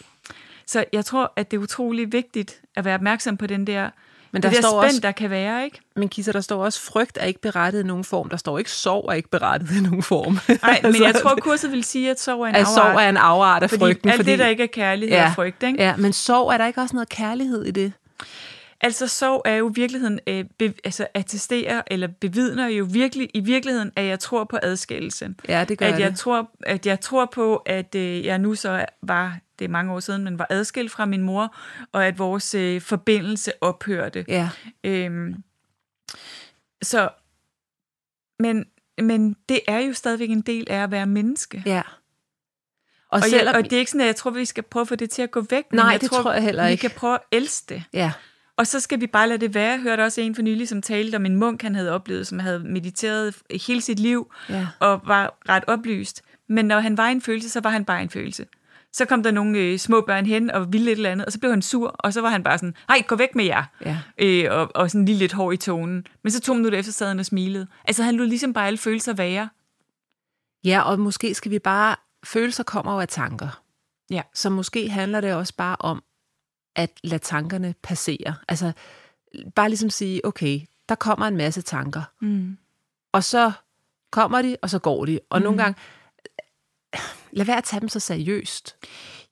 Så 0.68 0.86
jeg 0.94 1.06
tror, 1.06 1.34
at 1.36 1.52
det 1.52 1.58
er 1.58 1.62
utrolig 1.62 2.12
vigtigt 2.12 2.62
at 2.76 2.86
være 2.86 2.96
opmærksom 2.96 3.38
på 3.38 3.48
den 3.48 3.68
der, 3.68 3.90
Men 4.32 4.44
det 4.44 4.52
der 4.52 4.56
der 4.56 4.62
står 4.68 4.82
spænd, 4.82 4.90
også- 4.90 5.00
der 5.02 5.12
kan 5.12 5.30
være, 5.30 5.66
ikke? 5.66 5.80
Men 5.96 6.10
Kisser, 6.10 6.32
der 6.32 6.42
står 6.42 6.64
også, 6.66 6.82
frygt 6.82 7.18
er 7.22 7.26
ikke 7.26 7.42
berettet 7.42 7.80
i 7.80 7.84
nogen 7.84 8.04
form. 8.04 8.30
Der 8.30 8.38
står 8.38 8.58
ikke, 8.58 8.72
sorg 8.72 9.06
er 9.10 9.14
ikke 9.14 9.30
berettet 9.30 9.72
i 9.78 9.82
nogen 9.82 10.04
form. 10.04 10.40
Nej, 10.62 10.80
men 10.84 10.96
jeg 10.96 11.06
Altså, 11.08 11.22
tror, 11.24 11.36
kurset 11.42 11.72
vil 11.72 11.84
sige, 11.84 12.12
at 12.12 12.20
sorg 12.20 12.42
er 12.42 12.46
en 12.48 12.56
at 12.56 12.68
sorg 12.68 12.84
afart. 12.84 13.04
er 13.04 13.10
en 13.10 13.18
afart 13.18 13.64
af 13.64 13.70
fordi 13.70 13.80
frygten. 13.80 14.10
alt 14.10 14.26
det, 14.26 14.40
der 14.40 14.48
ikke 14.48 14.64
er 14.64 14.68
kærlighed 14.68 15.18
ja. 15.18 15.28
og 15.30 15.36
frygt, 15.36 15.64
ikke? 15.64 15.84
Ja, 15.84 15.96
men 15.96 16.14
sorg, 16.14 16.54
er 16.54 16.58
der 16.58 16.68
ikke 16.68 16.82
også 16.82 16.96
noget 16.96 17.10
kærlighed 17.10 17.66
i 17.66 17.72
det? 17.72 17.94
Altså, 18.82 19.08
sorg 19.08 19.42
er 19.46 19.54
jo 19.56 19.70
i 19.70 19.72
virkeligheden, 19.76 20.20
øh, 20.28 20.46
be, 20.60 20.74
altså 20.84 21.08
attesterer 21.14 21.82
eller 21.88 22.08
bevidner 22.22 22.68
jo 22.68 22.88
virkelig, 22.90 23.30
i 23.34 23.40
virkeligheden, 23.40 23.92
at 23.96 24.06
jeg 24.06 24.20
tror 24.20 24.44
på 24.44 24.58
adskillelse. 24.64 25.34
Ja, 25.50 25.64
det 25.64 25.78
gør 25.78 25.86
at 25.88 26.00
jeg 26.00 26.12
det. 26.12 26.20
tror, 26.20 26.50
at 26.66 26.86
jeg 26.86 27.00
tror 27.00 27.26
på, 27.34 27.56
at 27.56 27.96
øh, 27.96 28.26
jeg 28.26 28.38
nu 28.40 28.56
så 28.56 28.86
var, 29.02 29.38
det 29.60 29.66
er 29.66 29.70
mange 29.70 29.94
år 29.94 30.00
siden, 30.00 30.24
men 30.24 30.40
var 30.40 30.48
adskilt 30.50 30.92
fra 30.92 31.06
min 31.06 31.22
mor, 31.22 31.56
og 31.92 32.06
at 32.06 32.20
vores 32.20 32.56
øh, 32.56 32.82
forbindelse 32.82 33.52
ophørte. 33.62 34.26
Ja, 34.28 34.50
Øhm, 34.84 35.36
så, 36.82 37.10
men, 38.40 38.66
men 39.02 39.36
det 39.50 39.60
er 39.68 39.80
jo 39.80 39.94
stadigvæk 39.94 40.30
en 40.30 40.42
del 40.42 40.68
af 40.70 40.84
at 40.84 40.92
være 40.92 41.06
menneske. 41.06 41.64
ja. 41.66 41.82
Og, 43.10 43.22
Og, 43.22 43.24
selvom, 43.24 43.46
jeg, 43.48 43.56
og 43.56 43.64
det 43.64 43.74
er 43.74 43.78
ikke 43.80 43.92
sådan, 43.92 44.02
at 44.02 44.08
jeg 44.08 44.16
tror, 44.16 44.32
vi 44.32 44.46
skal 44.46 44.64
prøve 44.64 44.82
at 44.82 44.88
få 44.88 44.96
det 44.96 45.10
til 45.10 45.22
at 45.22 45.32
gå 45.32 45.42
væk. 45.50 45.64
men 45.72 45.76
Nej, 45.78 45.86
jeg 45.90 46.02
det 46.02 46.10
tror 46.12 46.34
jeg 46.34 46.44
heller 46.44 46.66
vi 46.66 46.72
ikke. 46.72 46.82
kan 46.82 46.92
prøve 46.92 47.14
at 47.14 47.22
elske 47.32 47.74
det. 47.76 47.84
ja, 47.94 48.12
Og 48.58 48.68
så 48.68 48.80
skal 48.80 49.02
vi 49.02 49.08
bare 49.08 49.28
lade 49.30 49.40
det 49.40 49.54
være. 49.54 49.70
Jeg 49.72 49.80
hørte 49.80 50.02
også 50.02 50.22
en 50.22 50.36
for 50.36 50.42
nylig, 50.42 50.68
som 50.68 50.82
talte 50.82 51.16
om 51.16 51.26
en 51.26 51.36
munk, 51.36 51.62
han 51.62 51.76
havde 51.76 51.92
oplevet, 51.92 52.28
som 52.28 52.40
havde 52.40 52.60
mediteret 52.60 53.36
hele 53.68 53.82
sit 53.82 54.00
liv 54.00 54.34
ja, 54.50 54.68
og 54.80 55.02
var 55.06 55.38
ret 55.50 55.64
oplyst. 55.68 56.22
Men 56.48 56.66
når 56.66 56.80
han 56.80 56.98
var 56.98 57.08
en 57.08 57.22
følelse, 57.22 57.50
så 57.50 57.60
var 57.60 57.70
han 57.70 57.86
bare 57.86 58.02
en 58.02 58.10
følelse. 58.10 58.46
Så 58.96 59.06
kom 59.06 59.24
der 59.24 59.32
nogle 59.32 59.60
øh, 59.60 59.80
små 59.80 60.02
børn 60.02 60.26
hen 60.26 60.52
og 60.52 60.74
ville 60.74 60.92
et 60.92 60.96
eller 60.96 61.12
andet, 61.12 61.26
og 61.26 61.32
så 61.32 61.40
blev 61.40 61.52
han 61.52 61.62
sur, 61.62 61.88
og 61.88 62.14
så 62.14 62.22
var 62.22 62.30
han 62.30 62.44
bare 62.44 62.58
sådan, 62.58 62.76
hej, 62.88 63.02
gå 63.08 63.16
væk 63.16 63.36
med 63.36 63.46
jer. 63.46 63.64
ja. 63.86 63.98
Øh, 64.18 64.60
og, 64.60 64.72
og 64.76 64.92
sådan 64.92 65.06
lige 65.06 65.18
lidt 65.18 65.34
hård 65.34 65.54
i 65.54 65.58
tonen. 65.58 66.08
Men 66.24 66.32
så 66.32 66.42
to 66.42 66.54
minutter 66.54 66.80
efter 66.80 66.92
sad 66.92 67.08
han 67.08 67.20
og 67.20 67.26
smilede. 67.26 67.68
Altså 67.86 68.04
han 68.04 68.16
lod 68.16 68.28
ligesom 68.28 68.54
bare 68.54 68.68
alle 68.68 68.78
følelser 68.78 69.14
være. 69.14 69.50
Ja, 70.64 70.82
og 70.82 71.00
måske 71.00 71.34
skal 71.34 71.52
vi 71.52 71.60
bare... 71.60 71.96
Følelser 72.24 72.64
kommer 72.64 72.94
jo 72.94 73.00
af 73.00 73.08
tanker. 73.08 73.62
Ja. 74.10 74.22
Så 74.34 74.50
måske 74.50 74.90
handler 74.90 75.22
det 75.22 75.34
også 75.34 75.54
bare 75.58 75.76
om 75.80 76.04
at 76.76 76.92
lade 77.04 77.24
tankerne 77.24 77.76
passere. 77.84 78.36
Altså, 78.48 78.72
bare 79.56 79.70
ligesom 79.70 79.90
sige, 79.90 80.26
okay, 80.26 80.60
der 80.90 80.96
kommer 80.96 81.26
en 81.26 81.38
masse 81.38 81.62
tanker. 81.62 82.02
Mm. 82.22 82.58
Og 83.14 83.24
så 83.24 83.52
kommer 84.12 84.42
de, 84.42 84.58
og 84.62 84.70
så 84.70 84.80
går 84.80 85.06
de. 85.06 85.20
Og 85.30 85.40
mm. 85.40 85.44
nogle 85.44 85.64
gange, 85.64 85.80
lad 87.32 87.46
være 87.46 87.58
at 87.58 87.64
tage 87.64 87.80
dem 87.82 87.90
så 87.90 88.00
seriøst. 88.00 88.76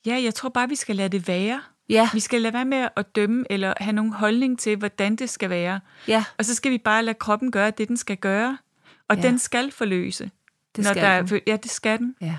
Ja, 0.05 0.21
jeg 0.23 0.35
tror 0.35 0.49
bare, 0.49 0.69
vi 0.69 0.75
skal 0.75 0.95
lade 0.95 1.09
det 1.09 1.27
være. 1.27 1.61
Ja, 1.89 2.09
Vi 2.13 2.19
skal 2.19 2.41
lade 2.41 2.53
være 2.53 2.65
med 2.65 2.87
at 2.95 3.15
dømme 3.15 3.45
eller 3.49 3.73
have 3.77 3.93
nogen 3.93 4.13
holdning 4.13 4.59
til, 4.59 4.75
hvordan 4.77 5.15
det 5.15 5.29
skal 5.29 5.49
være. 5.49 5.79
ja, 6.07 6.23
Og 6.37 6.45
så 6.45 6.55
skal 6.55 6.71
vi 6.71 6.77
bare 6.77 7.03
lade 7.03 7.17
kroppen 7.19 7.51
gøre 7.51 7.71
det, 7.71 7.87
den 7.87 7.97
skal 7.97 8.17
gøre. 8.17 8.57
Og 9.09 9.15
Ja. 9.17 9.21
den 9.21 9.39
skal 9.39 9.71
forløse. 9.71 10.31
det 10.75 10.83
når 10.83 10.91
skal 10.91 11.03
der 11.03 11.09
er, 11.09 11.21
den. 11.21 11.39
Ja, 11.47 11.55
det 11.55 11.71
skal 11.71 11.97
den. 11.99 12.15
Ja. 12.21 12.37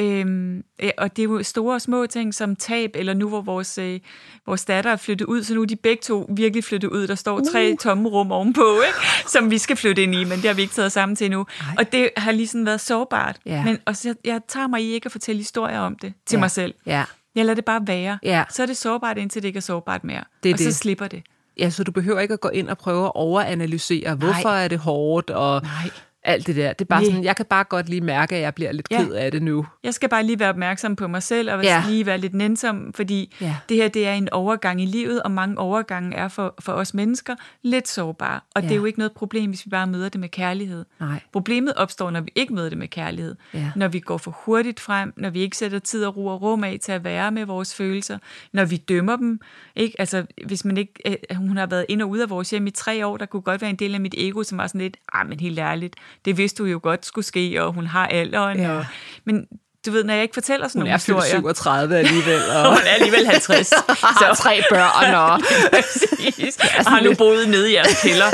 Øhm, 0.00 0.62
øh, 0.82 0.90
og 0.98 1.16
det 1.16 1.22
er 1.22 1.24
jo 1.24 1.42
store 1.42 1.74
og 1.74 1.80
små 1.80 2.06
ting 2.06 2.34
som 2.34 2.56
tab, 2.56 2.90
eller 2.94 3.14
nu 3.14 3.28
hvor 3.28 3.40
vores, 3.40 3.78
øh, 3.78 4.00
vores 4.46 4.64
datter 4.64 4.90
er 4.90 4.96
flyttet 4.96 5.26
ud, 5.26 5.42
så 5.42 5.54
nu 5.54 5.62
er 5.62 5.66
de 5.66 5.76
begge 5.76 6.00
to 6.02 6.26
virkelig 6.36 6.64
flyttet 6.64 6.88
ud. 6.88 7.06
Der 7.06 7.14
står 7.14 7.40
tre 7.52 7.70
Uh. 7.72 7.78
tomme 7.78 8.08
rum 8.08 8.32
ovenpå, 8.32 8.80
ikke? 8.86 9.30
som 9.30 9.50
vi 9.50 9.58
skal 9.58 9.76
flytte 9.76 10.02
ind 10.02 10.14
i, 10.14 10.24
men 10.24 10.32
det 10.32 10.44
har 10.44 10.54
vi 10.54 10.62
ikke 10.62 10.74
taget 10.74 10.92
sammen 10.92 11.16
til 11.16 11.30
nu. 11.30 11.46
Ej. 11.60 11.66
Og 11.78 11.92
det 11.92 12.10
har 12.16 12.32
lige 12.32 12.46
sådan 12.48 12.66
været 12.66 12.80
sårbart. 12.80 13.36
Ja. 13.46 13.64
Men 13.64 13.78
og 13.86 13.96
så, 13.96 14.14
jeg 14.24 14.40
tager 14.48 14.66
mig 14.68 14.82
i 14.82 14.90
ikke 14.92 15.06
at 15.06 15.12
fortælle 15.12 15.38
historier 15.38 15.78
om 15.80 15.96
det 16.02 16.12
til 16.26 16.36
Ja. 16.36 16.40
mig 16.40 16.50
selv. 16.50 16.74
Ja. 16.86 17.04
Jeg 17.34 17.44
lader 17.44 17.54
det 17.54 17.64
bare 17.64 17.80
være. 17.86 18.18
Ja. 18.22 18.44
Så 18.50 18.62
er 18.62 18.66
det 18.66 18.76
sårbart, 18.76 19.18
indtil 19.18 19.42
det 19.42 19.48
ikke 19.48 19.56
er 19.56 19.60
sårbart 19.60 20.04
mere. 20.04 20.24
Det 20.42 20.48
er 20.48 20.52
og 20.54 20.58
så 20.58 20.64
det. 20.64 20.74
slipper 20.74 21.08
det. 21.08 21.22
ja, 21.58 21.70
så 21.70 21.84
du 21.84 21.92
behøver 21.92 22.20
ikke 22.20 22.34
at 22.34 22.40
gå 22.40 22.48
ind 22.48 22.68
og 22.68 22.78
prøve 22.78 23.04
at 23.04 23.12
overanalysere, 23.14 24.14
hvorfor 24.14 24.48
er 24.48 24.68
det 24.68 24.78
hårdt, 24.78 25.30
og 25.30 25.62
Nej. 25.62 25.90
Alt 26.22 26.46
det 26.46 26.56
der. 26.56 26.72
Det 26.72 26.80
er 26.84 26.88
bare 26.88 27.00
Nej. 27.00 27.10
sådan, 27.10 27.24
jeg 27.24 27.36
kan 27.36 27.46
bare 27.46 27.64
godt 27.64 27.88
lige 27.88 28.00
mærke, 28.00 28.36
at 28.36 28.42
jeg 28.42 28.54
bliver 28.54 28.72
lidt 28.72 28.88
Ja. 28.90 29.02
ked 29.04 29.12
af 29.12 29.30
det 29.32 29.42
nu. 29.42 29.66
Jeg 29.84 29.94
skal 29.94 30.08
bare 30.08 30.22
lige 30.22 30.38
være 30.38 30.48
opmærksom 30.48 30.96
på 30.96 31.08
mig 31.08 31.22
selv, 31.22 31.50
og 31.52 31.62
Ja. 31.62 31.82
lige 31.88 32.06
være 32.06 32.18
lidt 32.18 32.34
nænsom, 32.34 32.92
fordi 32.94 33.36
Ja. 33.40 33.56
det 33.68 33.76
her 33.76 33.88
det 33.88 34.06
er 34.06 34.12
en 34.12 34.28
overgang 34.32 34.82
i 34.82 34.86
livet, 34.86 35.22
og 35.22 35.30
mange 35.30 35.58
overgange 35.58 36.16
er 36.16 36.28
for, 36.28 36.54
for 36.60 36.72
os 36.72 36.94
mennesker 36.94 37.34
lidt 37.62 37.88
sårbare. 37.88 38.40
Og 38.54 38.62
ja. 38.62 38.68
det 38.68 38.72
er 38.74 38.76
jo 38.78 38.84
ikke 38.84 38.98
noget 38.98 39.12
problem, 39.12 39.50
hvis 39.50 39.66
vi 39.66 39.70
bare 39.70 39.86
møder 39.86 40.08
det 40.08 40.20
med 40.20 40.28
kærlighed. 40.28 40.84
Nej. 41.00 41.20
Problemet 41.32 41.74
opstår, 41.74 42.10
når 42.10 42.20
vi 42.20 42.30
ikke 42.34 42.54
møder 42.54 42.68
det 42.68 42.78
med 42.78 42.88
kærlighed. 42.88 43.36
Ja. 43.54 43.70
Når 43.76 43.88
vi 43.88 44.00
går 44.00 44.18
for 44.18 44.36
hurtigt 44.44 44.80
frem, 44.80 45.12
når 45.16 45.30
vi 45.30 45.40
ikke 45.40 45.56
sætter 45.56 45.78
tid 45.78 46.04
og 46.04 46.16
ro 46.16 46.26
og 46.26 46.42
rum 46.42 46.64
af 46.64 46.78
til 46.82 46.92
at 46.92 47.04
være 47.04 47.32
med 47.32 47.44
vores 47.44 47.74
følelser, 47.74 48.18
når 48.52 48.64
vi 48.64 48.76
dømmer 48.76 49.16
dem. 49.16 49.40
Ikke? 49.76 49.94
Altså, 50.00 50.24
hvis 50.46 50.64
man 50.64 50.76
ikke, 50.76 50.92
øh, 51.30 51.36
hun 51.36 51.56
har 51.56 51.66
været 51.66 51.86
ind 51.88 52.02
og 52.02 52.08
ud 52.10 52.18
af 52.18 52.30
vores 52.30 52.50
hjem 52.50 52.66
i 52.66 52.70
tre 52.70 53.06
år, 53.06 53.16
der 53.16 53.26
kunne 53.26 53.42
godt 53.42 53.60
være 53.60 53.70
en 53.70 53.76
del 53.76 53.94
af 53.94 54.00
mit 54.00 54.14
ego, 54.18 54.42
som 54.42 54.58
var 54.58 54.66
sådan 54.66 54.80
lidt, 54.80 54.96
ah, 55.12 55.28
men 55.28 55.40
helt 55.40 55.58
ærligt, 55.58 55.96
det 56.24 56.36
vidste 56.36 56.62
du 56.62 56.68
jo 56.68 56.80
godt 56.82 57.06
skulle 57.06 57.24
ske, 57.24 57.64
og 57.64 57.72
hun 57.72 57.86
har 57.86 58.06
alderen. 58.06 58.58
Ja. 58.58 58.76
Og, 58.76 58.86
men 59.24 59.46
du 59.86 59.90
ved, 59.90 60.04
når 60.04 60.14
jeg 60.14 60.22
ikke 60.22 60.34
fortæller 60.34 60.68
sådan 60.68 60.80
Hun 60.80 60.86
nogle 60.86 60.94
er 60.94 60.98
fyldt 60.98 61.22
historier, 61.22 61.40
37 61.40 61.96
alligevel, 61.96 62.42
og 62.56 62.68
hun 62.68 62.86
er 62.86 62.90
alligevel 62.90 63.26
50. 63.26 63.66
så 64.18 64.24
har 64.24 64.34
tre 64.34 64.62
børn, 64.70 65.14
og 65.14 65.40
Præcis. 65.72 66.58
Og 66.78 66.90
har 66.90 67.00
nu 67.00 67.14
boet 67.14 67.48
nede 67.48 67.70
i 67.70 67.74
jeres 67.74 68.02
kælder, 68.02 68.30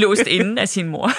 låst 0.00 0.26
inden 0.26 0.58
af 0.58 0.68
sin 0.68 0.88
mor. 0.88 1.10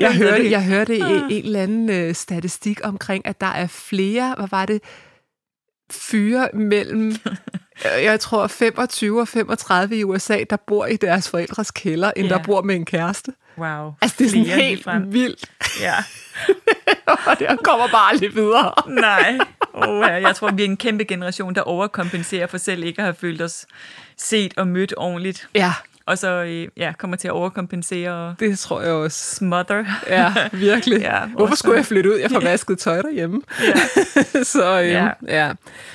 jeg 0.00 0.14
hørte, 0.14 0.50
jeg 0.50 0.64
hørte 0.64 0.96
i 0.96 1.00
en 1.30 1.44
eller 1.44 1.62
anden 1.62 1.90
øh, 1.90 2.14
statistik 2.14 2.80
omkring, 2.84 3.26
at 3.26 3.40
der 3.40 3.46
er 3.46 3.66
flere, 3.66 4.34
hvad 4.38 4.48
var 4.50 4.66
det, 4.66 4.82
fyre 5.90 6.48
mellem, 6.54 7.16
jeg 7.84 8.20
tror 8.20 8.46
25 8.46 9.20
og 9.20 9.28
35 9.28 9.96
i 9.98 10.04
USA, 10.04 10.44
der 10.50 10.56
bor 10.56 10.86
i 10.86 10.96
deres 10.96 11.30
forældres 11.30 11.70
kælder, 11.70 12.10
end 12.16 12.28
Ja. 12.28 12.34
der 12.34 12.42
bor 12.42 12.62
med 12.62 12.74
en 12.74 12.84
kæreste. 12.84 13.32
Wow. 13.58 13.92
Altså, 14.02 14.16
det 14.18 14.24
er 14.24 14.28
sådan 14.30 14.44
Flere 14.44 14.56
helt 14.56 14.68
ligefrem. 14.76 15.12
vildt, 15.12 15.50
Ja. 15.80 15.94
og 17.26 17.38
det 17.38 17.48
kommer 17.64 17.88
bare 17.88 18.08
aldrig 18.12 18.34
videre. 18.34 18.72
Nej. 18.88 19.38
Oh, 19.74 20.00
jeg 20.22 20.36
tror, 20.36 20.50
vi 20.50 20.62
er 20.62 20.66
en 20.68 20.76
kæmpe 20.76 21.04
generation, 21.04 21.54
der 21.54 21.60
overkompenserer 21.60 22.46
for 22.46 22.58
selv 22.58 22.84
ikke 22.84 22.98
at 22.98 23.04
have 23.04 23.14
følt 23.14 23.42
os 23.42 23.66
set 24.16 24.54
og 24.58 24.66
mødt 24.68 24.94
ordentligt. 24.96 25.48
Ja, 25.54 25.72
Og 26.08 26.18
så 26.18 26.28
øh, 26.44 26.68
ja, 26.76 26.92
kommer 26.98 27.16
til 27.16 27.28
at 27.28 27.32
overkompensere 27.32 28.10
og 28.28 28.34
det 28.40 28.58
tror 28.58 28.82
jeg 28.82 28.92
også. 28.92 29.34
smother. 29.34 29.84
Ja, 30.06 30.34
virkelig. 30.52 31.00
Ja, 31.00 31.26
Hvorfor 31.26 31.50
også- 31.50 31.56
skulle 31.56 31.76
jeg 31.76 31.86
flytte 31.86 32.10
ud? 32.10 32.16
Jeg 32.18 32.30
får 32.30 32.40
vasket 32.50 32.78
tøj 32.78 33.02
derhjemme. 33.02 33.42
Ja. 33.60 34.42
Så 34.54 34.80
øhm, 34.80 34.88
ja. 34.90 35.10
Ja. 35.28 35.52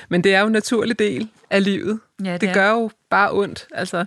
Men 0.08 0.24
det 0.24 0.34
er 0.34 0.40
jo 0.40 0.46
en 0.46 0.52
naturlig 0.52 0.98
del 0.98 1.28
af 1.50 1.64
livet. 1.64 2.00
Ja, 2.24 2.32
det 2.32 2.40
det 2.40 2.54
gør 2.54 2.70
jo 2.70 2.90
bare 3.10 3.32
ondt. 3.32 3.66
Altså. 3.74 4.04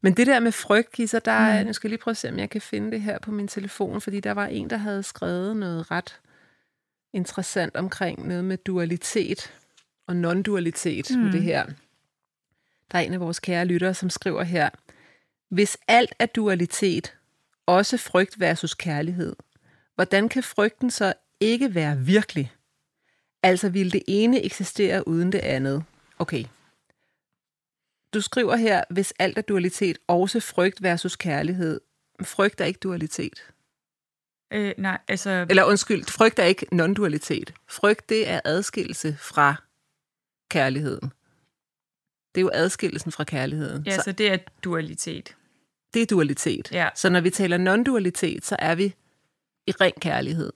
Men 0.00 0.12
det 0.16 0.26
der 0.26 0.40
med 0.40 0.52
frygt, 0.52 0.92
Kisser, 0.92 1.18
der 1.18 1.32
er, 1.32 1.64
nu 1.64 1.72
skal 1.72 1.88
jeg 1.88 1.90
lige 1.90 2.00
prøve 2.02 2.12
at 2.12 2.16
se, 2.16 2.28
om 2.28 2.38
jeg 2.38 2.50
kan 2.50 2.60
finde 2.60 2.90
det 2.90 3.00
her 3.00 3.18
på 3.18 3.30
min 3.30 3.48
telefon, 3.48 4.00
fordi 4.00 4.20
der 4.20 4.32
var 4.32 4.46
en, 4.46 4.70
der 4.70 4.76
havde 4.76 5.02
skrevet 5.02 5.56
noget 5.56 5.90
ret 5.90 6.16
interessant 7.14 7.76
omkring 7.76 8.28
noget 8.28 8.44
med 8.44 8.56
dualitet 8.56 9.52
og 10.08 10.14
non-dualitet 10.14 11.16
mm. 11.16 11.22
med 11.22 11.32
det 11.32 11.42
her. 11.42 11.66
Der 12.92 12.98
er 12.98 13.02
en 13.02 13.14
af 13.14 13.20
vores 13.20 13.40
kære 13.40 13.64
lyttere, 13.64 13.94
som 13.94 14.10
skriver 14.10 14.42
her, 14.42 14.68
hvis 15.48 15.78
alt 15.88 16.14
er 16.18 16.26
dualitet, 16.26 17.16
også 17.66 17.96
frygt 17.96 18.40
versus 18.40 18.74
kærlighed, 18.74 19.36
hvordan 19.94 20.28
kan 20.28 20.42
frygten 20.42 20.90
så 20.90 21.14
ikke 21.40 21.74
være 21.74 21.98
virkelig? 21.98 22.52
Altså 23.42 23.68
vil 23.68 23.92
det 23.92 24.02
ene 24.08 24.42
eksistere 24.44 25.08
uden 25.08 25.32
det 25.32 25.38
andet? 25.38 25.84
Okay. 26.18 26.44
Du 28.14 28.20
skriver 28.20 28.56
her, 28.56 28.84
hvis 28.90 29.12
alt 29.18 29.38
er 29.38 29.42
dualitet, 29.42 29.98
også 30.06 30.40
frygt 30.40 30.82
versus 30.82 31.16
kærlighed. 31.16 31.80
Frygt 32.22 32.60
er 32.60 32.64
ikke 32.64 32.80
dualitet. 32.80 33.52
Øh, 34.52 34.74
nej, 34.78 34.98
altså... 35.08 35.46
Eller 35.50 35.64
undskyld, 35.64 36.04
frygt 36.04 36.38
er 36.38 36.44
ikke 36.44 36.66
non-dualitet. 36.72 37.52
Frygt, 37.68 38.08
det 38.08 38.28
er 38.28 38.40
adskillelse 38.44 39.16
fra 39.20 39.54
kærligheden. 40.50 41.12
Det 42.36 42.40
er 42.40 42.44
jo 42.44 42.50
adskillelsen 42.54 43.12
fra 43.12 43.24
kærligheden. 43.24 43.82
Ja, 43.86 43.96
så 43.96 44.02
så 44.04 44.12
det 44.12 44.32
er 44.32 44.36
dualitet. 44.64 45.36
det 45.94 46.02
er 46.02 46.06
dualitet. 46.06 46.68
Ja. 46.72 46.88
Så 46.94 47.08
når 47.10 47.20
vi 47.20 47.30
taler 47.30 47.58
non-dualitet, 47.58 48.44
så 48.46 48.56
er 48.58 48.74
vi 48.74 48.94
i 49.66 49.70
ren 49.80 49.92
kærlighed. 50.00 50.52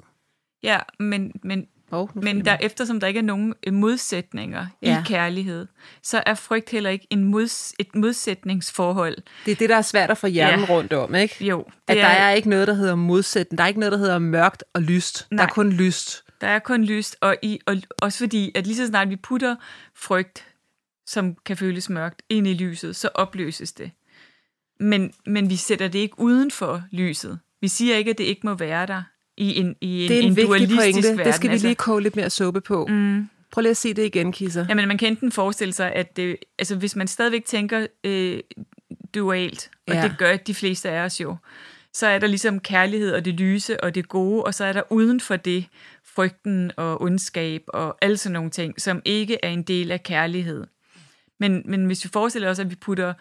Ja, 0.62 0.78
men, 0.98 1.32
men, 1.42 1.66
Oh, 1.92 2.08
men 2.24 2.44
der, 2.44 2.56
eftersom 2.60 3.00
der 3.00 3.06
ikke 3.06 3.18
er 3.18 3.22
nogen 3.24 3.54
øh, 3.66 3.72
modsætninger 3.72 4.66
ja. 4.82 5.00
I 5.00 5.02
kærlighed, 5.06 5.66
så 6.02 6.22
er 6.26 6.34
frygt 6.34 6.70
heller 6.70 6.90
ikke 6.90 7.06
en 7.10 7.24
mods, 7.24 7.74
et 7.78 7.94
modsætningsforhold. 7.94 9.16
Det 9.46 9.52
er 9.52 9.56
det, 9.56 9.68
der 9.68 9.76
er 9.76 9.82
svært 9.82 10.10
at 10.10 10.18
få 10.18 10.26
hjernen 10.26 10.64
Ja. 10.68 10.74
rundt 10.74 10.92
om, 10.92 11.14
ikke? 11.14 11.44
Jo, 11.44 11.58
det 11.58 11.72
At 11.88 11.96
der 11.96 12.06
er 12.06 12.30
ikke 12.32 12.48
noget, 12.48 12.68
der 12.68 12.74
hedder 12.74 12.94
modsætning. 12.94 13.58
Der 13.58 13.64
er 13.64 13.68
ikke 13.68 13.80
noget, 13.80 13.92
der 13.92 13.98
hedder 13.98 14.18
mørkt 14.18 14.64
og 14.74 14.82
lyst. 14.82 15.26
Nej. 15.30 15.36
Der 15.44 15.50
er 15.50 15.54
kun 15.54 15.72
lyst. 15.72 16.24
Der 16.40 16.46
er 16.46 16.58
kun 16.58 16.84
lyst, 16.84 17.16
og, 17.20 17.36
i, 17.42 17.60
og 17.66 17.76
også 18.02 18.18
fordi, 18.18 18.52
at 18.54 18.66
lige 18.66 18.76
så 18.76 18.86
snart 18.86 19.10
vi 19.10 19.16
putter 19.16 19.56
frygt, 19.94 20.46
som 21.10 21.36
kan 21.44 21.56
føles 21.56 21.90
mørkt, 21.90 22.22
ind 22.28 22.46
i 22.46 22.54
lyset, 22.54 22.96
så 22.96 23.08
opløses 23.14 23.72
det. 23.72 23.90
Men, 24.80 25.12
men 25.26 25.50
vi 25.50 25.56
sætter 25.56 25.88
det 25.88 25.98
ikke 25.98 26.14
uden 26.18 26.50
for 26.50 26.82
lyset. 26.90 27.38
Vi 27.60 27.68
siger 27.68 27.96
ikke, 27.96 28.10
at 28.10 28.18
det 28.18 28.24
ikke 28.24 28.40
må 28.44 28.54
være 28.54 28.86
der 28.86 29.02
i 29.36 29.60
en, 29.60 29.76
i 29.80 30.04
en, 30.04 30.08
Det 30.08 30.18
er 30.18 30.22
en, 30.22 30.28
en 30.28 30.36
vigtig 30.36 30.48
dualistisk 30.48 30.86
pointe. 30.94 31.08
verden. 31.08 31.26
Det 31.26 31.34
skal 31.34 31.50
vi 31.50 31.56
lige 31.56 31.74
koge 31.74 32.02
lidt 32.02 32.16
mere 32.16 32.30
suppe 32.30 32.60
på. 32.60 32.86
Mm. 32.86 33.28
Prøv 33.50 33.62
lige 33.62 33.70
at 33.70 33.76
sige 33.76 33.94
det 33.94 34.04
igen, 34.04 34.32
Kisser. 34.32 34.66
Jamen, 34.68 34.88
man 34.88 34.98
kan 34.98 35.08
enten 35.08 35.32
forestille 35.32 35.74
sig, 35.74 35.92
at 35.92 36.16
det, 36.16 36.36
altså, 36.58 36.76
hvis 36.76 36.96
man 36.96 37.08
stadigvæk 37.08 37.44
tænker 37.44 37.86
øh, 38.04 38.40
dualt, 39.14 39.70
og 39.88 39.94
ja. 39.94 40.02
det 40.02 40.14
gør 40.18 40.36
de 40.36 40.54
fleste 40.54 40.90
af 40.90 41.04
os 41.04 41.20
jo, 41.20 41.36
så 41.92 42.06
er 42.06 42.18
der 42.18 42.26
ligesom 42.26 42.60
kærlighed 42.60 43.12
og 43.12 43.24
det 43.24 43.34
lyse 43.34 43.84
og 43.84 43.94
det 43.94 44.08
gode, 44.08 44.44
og 44.44 44.54
så 44.54 44.64
er 44.64 44.72
der 44.72 44.82
uden 44.92 45.20
for 45.20 45.36
det 45.36 45.64
frygten 46.04 46.72
og 46.76 47.02
ondskab 47.02 47.62
og 47.68 47.98
alle 48.02 48.16
sådan 48.16 48.32
nogle 48.32 48.50
ting, 48.50 48.80
som 48.80 49.02
ikke 49.04 49.38
er 49.42 49.48
en 49.48 49.62
del 49.62 49.90
af 49.90 50.02
kærlighed. 50.02 50.66
Men, 51.40 51.62
men 51.64 51.86
hvis 51.86 52.04
vi 52.04 52.08
forestiller 52.12 52.50
os, 52.50 52.58
at 52.58 52.70
vi 52.70 52.74
putter 52.74 53.14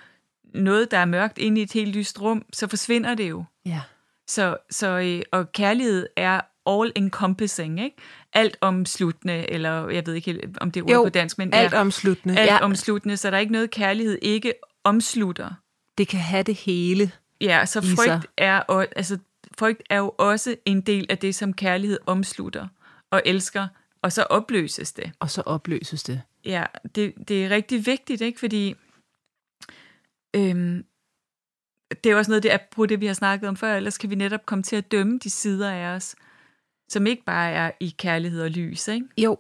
noget, 0.54 0.92
der 0.92 0.98
er 0.98 1.06
mørkt, 1.06 1.38
ind 1.38 1.58
i 1.58 1.62
et 1.62 1.74
helt 1.74 1.96
lyst 1.96 2.22
rum, 2.22 2.46
så 2.54 2.68
forsvinder 2.68 3.16
det 3.16 3.30
jo. 3.30 3.44
Ja. 3.66 3.82
Så, 4.28 4.58
så, 4.70 4.88
øh, 4.88 5.22
og 5.32 5.52
kærlighed 5.52 6.08
er 6.16 6.42
all 6.68 6.92
encompassing, 6.96 7.84
ikke? 7.84 7.96
Alt 8.34 8.58
omsluttende, 8.62 9.52
eller 9.52 9.90
jeg 9.90 10.06
ved 10.06 10.14
ikke 10.14 10.32
helt, 10.32 10.58
om 10.62 10.72
det 10.72 10.80
er 10.80 10.84
ord 10.84 10.92
Jo, 10.92 11.04
på 11.04 11.10
dansk, 11.10 11.38
men 11.38 11.54
alt 11.54 11.74
ja, 11.74 11.82
omsluttende. 11.82 12.40
alt 12.40 12.50
ja, 12.52 12.60
omsluttende, 12.64 13.18
så 13.18 13.30
der 13.30 13.38
er 13.38 13.42
ikke 13.42 13.52
noget 13.52 13.72
kærlighed 13.72 14.20
ikke 14.22 14.54
omslutter. 14.84 15.50
det 15.98 16.08
kan 16.08 16.20
have 16.20 16.44
det 16.44 16.56
hele. 16.56 17.12
Ja, 17.42 17.66
så 17.66 17.82
sig. 17.82 17.96
frygt 17.96 18.28
er, 18.38 18.60
og, 18.60 18.88
altså, 18.96 19.18
frygt 19.60 19.84
er 19.90 19.98
jo 19.98 20.14
også 20.18 20.56
en 20.66 20.82
del 20.82 21.06
af 21.10 21.18
det, 21.18 21.36
som 21.36 21.54
kærlighed 21.54 22.00
omslutter 22.06 22.68
og 23.12 23.22
elsker, 23.26 23.68
og 24.02 24.12
så 24.12 24.24
opløses 24.24 24.94
det. 24.94 25.12
Og 25.20 25.30
så 25.30 25.42
opløses 25.42 26.04
det. 26.04 26.22
Ja, 26.46 26.66
det, 26.96 27.14
det 27.28 27.46
er 27.46 27.50
rigtig 27.50 27.86
vigtigt, 27.86 28.22
ikke? 28.22 28.40
Fordi 28.40 28.76
øhm, 30.36 30.86
det 32.04 32.12
er 32.12 32.16
også 32.16 32.32
noget, 32.32 32.44
det 32.44 32.54
er 32.54 32.58
på 32.72 32.86
det, 32.86 33.02
vi 33.02 33.06
har 33.06 33.14
snakket 33.14 33.50
om 33.50 33.56
før, 33.56 33.76
ellers 33.76 33.98
kan 33.98 34.10
vi 34.10 34.16
netop 34.16 34.46
komme 34.46 34.64
til 34.64 34.76
at 34.76 34.92
dømme 34.92 35.20
de 35.24 35.30
sider 35.30 35.72
af 35.72 35.96
os, 35.96 36.16
som 36.90 37.08
ikke 37.08 37.24
bare 37.24 37.52
er 37.52 37.72
i 37.80 37.96
kærlighed 37.98 38.42
og 38.42 38.50
lys, 38.50 38.88
ikke? 38.88 39.06
Jo. 39.18 39.38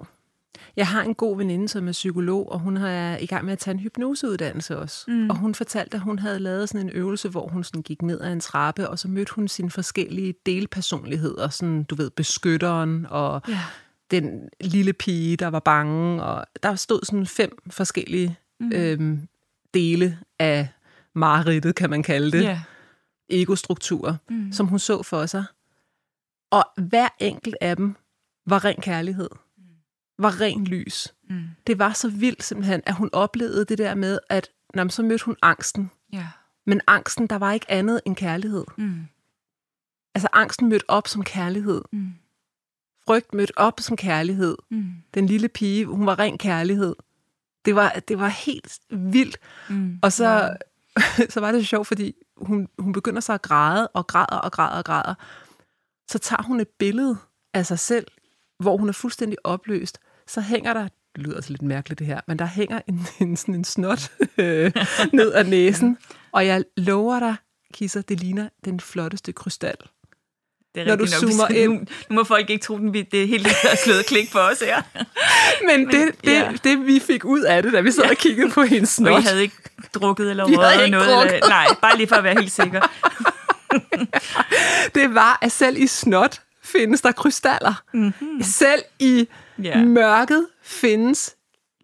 Jeg 0.75 0.87
har 0.87 1.03
en 1.03 1.15
god 1.15 1.37
veninde, 1.37 1.67
som 1.67 1.87
er 1.87 1.91
psykolog, 1.91 2.51
og 2.51 2.59
hun 2.59 2.77
er 2.77 3.17
i 3.17 3.25
gang 3.25 3.45
med 3.45 3.53
at 3.53 3.59
tage 3.59 3.73
en 3.73 3.79
hypnoseuddannelse 3.79 4.77
også. 4.77 5.11
Mm. 5.11 5.29
Og 5.29 5.35
hun 5.37 5.55
fortalte, 5.55 5.95
at 5.95 6.01
hun 6.01 6.19
havde 6.19 6.39
lavet 6.39 6.69
sådan 6.69 6.87
en 6.87 6.93
øvelse, 6.93 7.29
hvor 7.29 7.47
hun 7.47 7.63
sådan 7.63 7.81
gik 7.81 8.01
ned 8.01 8.21
ad 8.21 8.33
en 8.33 8.39
trappe, 8.39 8.89
og 8.89 8.99
så 8.99 9.07
mødte 9.07 9.33
hun 9.35 9.47
sine 9.47 9.71
forskellige 9.71 10.33
delpersonligheder, 10.45 11.49
sådan, 11.49 11.83
du 11.83 11.95
ved, 11.95 12.09
beskytteren 12.09 13.05
og 13.09 13.41
Ja. 13.47 13.59
Den 14.11 14.49
lille 14.61 14.93
pige, 14.93 15.37
der 15.37 15.47
var 15.47 15.59
bange, 15.59 16.23
og 16.23 16.45
der 16.63 16.75
stod 16.75 16.99
sådan 17.05 17.25
fem 17.25 17.57
forskellige 17.69 18.37
mm. 18.59 18.71
øhm, 18.73 19.27
dele 19.73 20.19
af 20.39 20.67
mareridtet, 21.15 21.75
kan 21.75 21.89
man 21.89 22.03
kalde 22.03 22.31
det, 22.31 22.43
Ja. 22.43 22.61
egostrukturer, 23.29 24.15
mm. 24.29 24.51
som 24.51 24.67
hun 24.67 24.79
så 24.79 25.03
for 25.03 25.25
sig. 25.25 25.43
Og 26.51 26.65
hver 26.77 27.07
enkelt 27.19 27.55
af 27.61 27.75
dem 27.75 27.95
var 28.45 28.65
ren 28.65 28.81
kærlighed. 28.81 29.29
Var 30.19 30.41
ren 30.41 30.65
lys. 30.65 31.13
Mm. 31.29 31.43
Det 31.67 31.79
var 31.79 31.93
så 31.93 32.09
vildt 32.09 32.43
simpelthen, 32.43 32.81
at 32.85 32.95
hun 32.95 33.09
oplevede 33.13 33.65
det 33.65 33.77
der 33.77 33.95
med, 33.95 34.19
at 34.29 34.49
når 34.73 34.87
så 34.87 35.03
mødte 35.03 35.25
hun 35.25 35.35
angsten. 35.41 35.91
Ja. 36.13 36.27
Men 36.65 36.81
angsten, 36.87 37.27
der 37.27 37.35
var 37.35 37.51
ikke 37.51 37.71
andet 37.71 38.01
end 38.05 38.15
kærlighed. 38.15 38.63
Mm. 38.77 39.07
Altså 40.15 40.27
angsten 40.33 40.69
mødte 40.69 40.89
op 40.89 41.07
som 41.07 41.23
kærlighed. 41.23 41.81
Mm. 41.91 42.13
Frygt 43.09 43.33
mødte 43.33 43.57
op 43.57 43.79
som 43.79 43.97
kærlighed. 43.97 44.57
Mm. 44.71 44.91
Den 45.13 45.25
lille 45.25 45.47
pige, 45.47 45.85
hun 45.85 46.05
var 46.05 46.19
ren 46.19 46.37
kærlighed. 46.37 46.95
Det 47.65 47.75
var, 47.75 47.89
det 48.07 48.19
var 48.19 48.27
helt 48.27 48.79
vildt. 48.89 49.37
Mm. 49.69 49.99
Og 50.01 50.11
så, 50.13 50.57
så 51.29 51.39
var 51.39 51.51
det 51.51 51.61
så 51.61 51.67
sjovt, 51.67 51.87
fordi 51.87 52.13
hun, 52.37 52.67
hun 52.79 52.93
begynder 52.93 53.21
så 53.21 53.33
at 53.33 53.41
græde, 53.41 53.87
og 53.87 54.07
græder 54.07 54.37
og 54.37 54.51
græder 54.51 54.77
og 54.77 54.85
græder. 54.85 55.13
Så 56.11 56.19
tager 56.19 56.43
hun 56.43 56.59
et 56.59 56.67
billede 56.67 57.17
af 57.53 57.65
sig 57.65 57.79
selv, 57.79 58.07
hvor 58.59 58.77
hun 58.77 58.89
er 58.89 58.93
fuldstændig 58.93 59.37
opløst. 59.43 59.99
Så 60.27 60.41
hænger 60.41 60.73
der, 60.73 60.87
det 61.15 61.23
lyder 61.23 61.35
altså 61.35 61.51
lidt 61.51 61.61
mærkeligt 61.61 61.99
det 61.99 62.07
her, 62.07 62.21
men 62.27 62.39
der 62.39 62.45
hænger 62.45 62.81
en, 62.87 62.99
en, 63.27 63.37
sådan 63.37 63.55
en 63.55 63.63
snot 63.63 64.11
øh, 64.37 64.71
ned 65.13 65.33
ad 65.33 65.43
næsen. 65.55 65.97
Og 66.31 66.45
jeg 66.45 66.63
lover 66.77 67.19
dig, 67.19 67.35
Kisser, 67.73 68.01
det 68.01 68.19
ligner 68.19 68.49
den 68.65 68.79
flotteste 68.79 69.31
krystal. 69.31 69.77
Det 70.75 70.81
er 70.83 70.87
Når 70.87 70.95
du 70.95 71.03
nok. 71.03 71.09
zoomer 71.09 71.47
Så 71.49 71.53
ind. 71.53 71.71
Nu, 71.73 71.79
nu 72.09 72.15
må 72.15 72.23
folk 72.23 72.49
ikke 72.49 72.63
tro, 72.63 72.77
den 72.77 72.93
vi- 72.93 73.01
det 73.01 73.23
er 73.23 73.27
helt 73.27 73.47
slået 73.83 74.05
klik 74.05 74.31
for 74.31 74.39
os 74.39 74.59
her. 74.59 74.81
Men, 75.67 75.77
Men 75.77 75.87
det, 75.87 76.15
det, 76.25 76.31
ja. 76.33 76.51
det, 76.63 76.85
vi 76.85 76.99
fik 76.99 77.25
ud 77.25 77.41
af 77.41 77.63
det, 77.63 77.73
da 77.73 77.81
vi 77.81 77.91
sad 77.91 78.03
og 78.09 78.15
kiggede 78.17 78.49
på 78.51 78.63
hendes 78.63 78.89
Og 78.89 78.93
snot, 78.95 79.21
I 79.21 79.25
havde 79.25 79.41
ikke 79.41 79.55
drukket 79.93 80.29
eller 80.29 80.43
røget 80.45 80.91
noget? 80.91 81.07
drukket. 81.09 81.33
Eller, 81.33 81.47
nej, 81.49 81.67
bare 81.81 81.97
lige 81.97 82.07
for 82.07 82.15
at 82.15 82.23
være 82.23 82.33
helt 82.33 82.51
sikker. 82.51 82.81
det 84.95 85.15
var, 85.15 85.37
at 85.41 85.51
selv 85.51 85.77
i 85.77 85.87
snot 85.87 86.41
findes 86.63 87.01
der 87.01 87.11
krystaller. 87.11 87.81
Mm-hmm. 87.93 88.41
Selv 88.43 88.81
i 88.99 89.27
Ja. 89.63 89.77
yeah. 89.77 89.87
mørket 89.87 90.47
findes 90.63 91.35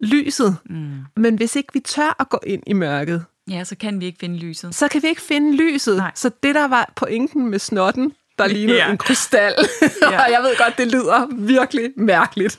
lyset. 0.02 0.56
Mm. 0.64 0.90
Men 1.16 1.34
hvis 1.36 1.56
ikke 1.56 1.68
vi 1.72 1.80
tør 1.80 2.16
at 2.20 2.28
gå 2.28 2.40
ind 2.46 2.62
i 2.66 2.72
mørket, 2.72 3.24
Ja, 3.50 3.64
så 3.64 3.76
kan 3.76 4.00
vi 4.00 4.06
ikke 4.06 4.18
finde 4.20 4.36
lyset. 4.38 4.74
så 4.74 4.88
kan 4.88 5.02
vi 5.02 5.08
ikke 5.08 5.20
finde 5.20 5.56
lyset. 5.56 5.96
Nej. 5.96 6.10
Så 6.14 6.30
det, 6.42 6.54
der 6.54 6.68
var 6.68 6.92
pointen 6.96 7.46
med 7.50 7.58
snotten, 7.58 8.12
der 8.38 8.46
lignede 8.46 8.78
Ja. 8.78 8.90
en 8.90 8.98
krystal. 8.98 9.54
Ja. 10.02 10.06
og 10.24 10.30
jeg 10.30 10.40
ved 10.42 10.56
godt, 10.64 10.78
det 10.78 10.86
lyder 10.86 11.26
virkelig 11.32 11.90
mærkeligt. 11.96 12.58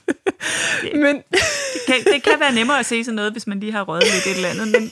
Men 0.96 1.16
Det 1.34 1.82
kan, 1.88 1.96
det 2.14 2.24
kan 2.24 2.40
være 2.40 2.52
nemmere 2.54 2.80
at 2.80 2.86
se 2.86 3.04
sådan 3.04 3.16
noget, 3.16 3.32
hvis 3.32 3.48
man 3.48 3.60
lige 3.60 3.72
har 3.72 3.82
røget 3.84 4.04
lidt 4.14 4.26
et 4.28 4.36
eller 4.36 4.50
andet. 4.50 4.68
Men 4.82 4.92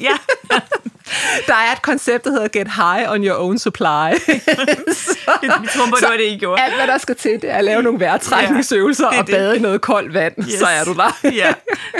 ja, 0.00 0.16
der 1.48 1.54
er 1.54 1.72
et 1.72 1.82
koncept, 1.82 2.24
der 2.24 2.30
hedder 2.30 2.48
Get 2.48 2.68
High 2.68 3.10
on 3.12 3.24
Your 3.26 3.36
Own 3.36 3.58
Supply. 3.58 3.84
vi 5.42 5.68
tror 5.74 5.86
på, 5.90 5.96
det 6.00 6.08
var 6.08 6.16
det, 6.16 6.24
I 6.24 6.36
gjorde. 6.38 6.62
Alt, 6.62 6.74
hvad 6.74 6.86
der 6.86 6.98
skal 6.98 7.16
til, 7.16 7.30
det 7.42 7.50
er 7.50 7.54
at 7.56 7.64
lave 7.64 7.82
nogle 7.82 8.00
vejrtrækningsøvelser 8.00 9.04
Ja, 9.06 9.10
det 9.10 9.18
og 9.20 9.26
det. 9.26 9.34
bade 9.34 9.56
i 9.56 9.60
noget 9.60 9.80
koldt 9.80 10.14
vand. 10.14 10.34
Yes. 10.38 10.58
Så 10.58 10.66
er 10.66 10.84
du 10.84 10.92
der. 10.94 11.28
ja, 11.30 11.54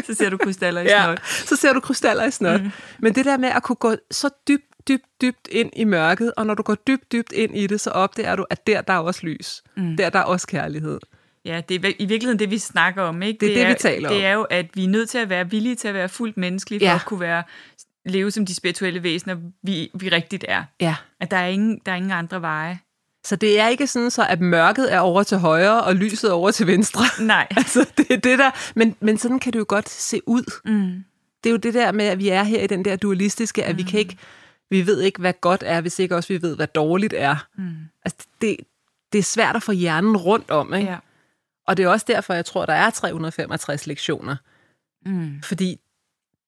så 0.06 0.14
ser 0.14 0.30
du 0.30 0.36
krystaller 0.36 0.80
i 0.80 0.84
Ja, 0.84 1.04
snot. 1.04 1.20
så 1.48 1.56
ser 1.56 1.72
du 1.72 1.80
krystaller 1.80 2.24
i 2.24 2.30
snot. 2.30 2.60
Mm. 2.62 2.70
Men 2.98 3.14
det 3.14 3.24
der 3.24 3.36
med 3.36 3.48
at 3.48 3.62
kunne 3.62 3.76
gå 3.76 3.94
så 4.10 4.28
dybt, 4.48 4.64
dybt, 4.88 5.04
dybt 5.20 5.48
ind 5.50 5.70
i 5.76 5.84
mørket, 5.84 6.32
og 6.36 6.46
når 6.46 6.54
du 6.54 6.62
går 6.62 6.74
dybt, 6.74 7.12
dybt 7.12 7.32
ind 7.32 7.56
i 7.56 7.66
det, 7.66 7.80
så 7.80 7.90
opdager 7.90 8.36
du, 8.36 8.46
at 8.50 8.66
der, 8.66 8.80
der 8.80 8.92
er 8.92 8.98
også 8.98 9.20
lys. 9.26 9.62
Mm. 9.76 9.96
Der, 9.96 10.10
der 10.10 10.18
er 10.18 10.22
også 10.24 10.46
kærlighed. 10.46 10.98
Ja, 11.44 11.60
det 11.68 11.84
er 11.84 11.92
i 11.98 12.06
virkeligheden 12.06 12.38
det, 12.38 12.50
vi 12.50 12.58
snakker 12.58 13.02
om. 13.02 13.22
Ikke? 13.22 13.46
Det 13.46 13.52
er 13.60 13.66
det, 13.66 13.68
vi 13.68 13.78
taler 13.80 14.08
om. 14.08 14.14
Det 14.14 14.24
er 14.24 14.32
jo, 14.32 14.42
at 14.42 14.66
vi 14.74 14.84
er 14.84 14.88
nødt 14.88 15.08
til 15.08 15.18
at 15.18 15.28
være 15.28 15.50
villige 15.50 15.74
til 15.74 15.88
at 15.88 15.94
være 15.94 16.08
fuldt 16.08 16.36
menneskelige, 16.36 16.80
for 16.80 16.86
Ja. 16.86 16.94
at 16.94 17.04
kunne 17.04 17.20
være, 17.20 17.42
leve 18.06 18.30
som 18.30 18.46
de 18.46 18.54
spirituelle 18.54 19.02
væsener, 19.02 19.36
vi, 19.62 19.90
vi 19.94 20.08
rigtigt 20.08 20.44
er. 20.48 20.64
Ja. 20.80 20.94
At 21.20 21.30
der 21.30 21.36
er, 21.36 21.46
ingen, 21.46 21.80
der 21.86 21.92
er 21.92 21.96
ingen 21.96 22.12
andre 22.12 22.42
veje. 22.42 22.78
Så 23.24 23.36
det 23.36 23.60
er 23.60 23.68
ikke 23.68 23.86
sådan, 23.86 24.10
så 24.10 24.26
at 24.28 24.40
mørket 24.40 24.94
er 24.94 24.98
over 24.98 25.22
til 25.22 25.38
højre, 25.38 25.84
og 25.84 25.94
lyset 25.94 26.30
er 26.30 26.34
over 26.34 26.50
til 26.50 26.66
venstre. 26.66 27.04
Nej. 27.24 27.46
altså, 27.56 27.86
det 27.96 28.10
er 28.10 28.16
det 28.16 28.38
der. 28.38 28.50
Men, 28.74 28.96
men 29.00 29.18
sådan 29.18 29.38
kan 29.38 29.52
det 29.52 29.58
jo 29.58 29.64
godt 29.68 29.88
se 29.88 30.20
ud. 30.26 30.60
Mm. 30.64 31.04
Det 31.44 31.50
er 31.50 31.52
jo 31.52 31.56
det 31.56 31.74
der 31.74 31.92
med, 31.92 32.04
at 32.04 32.18
vi 32.18 32.28
er 32.28 32.42
her 32.42 32.60
i 32.62 32.66
den 32.66 32.84
der 32.84 32.96
dualistiske, 32.96 33.64
at 33.64 33.72
mm. 33.74 33.78
vi 33.78 33.82
kan 33.82 34.00
ikke, 34.00 34.16
vi 34.70 34.86
ved 34.86 35.00
ikke, 35.00 35.20
hvad 35.20 35.32
godt 35.40 35.62
er, 35.66 35.80
hvis 35.80 35.98
ikke 35.98 36.16
også 36.16 36.28
vi 36.28 36.42
ved, 36.42 36.56
hvad 36.56 36.66
dårligt 36.66 37.12
er. 37.16 37.46
Mm. 37.58 37.74
Altså, 38.04 38.26
det, 38.40 38.56
det 39.12 39.18
er 39.18 39.22
svært 39.22 39.56
at 39.56 39.62
få 39.62 39.72
hjernen 39.72 40.16
rundt 40.16 40.50
om, 40.50 40.74
ikke? 40.74 40.90
Ja. 40.90 40.98
Og 41.66 41.76
det 41.76 41.84
er 41.84 41.88
også 41.88 42.06
derfor, 42.08 42.34
jeg 42.34 42.44
tror, 42.44 42.66
der 42.66 42.72
er 42.72 42.90
365 42.90 43.86
lektioner. 43.86 44.36
Mm. 45.06 45.42
Fordi 45.42 45.80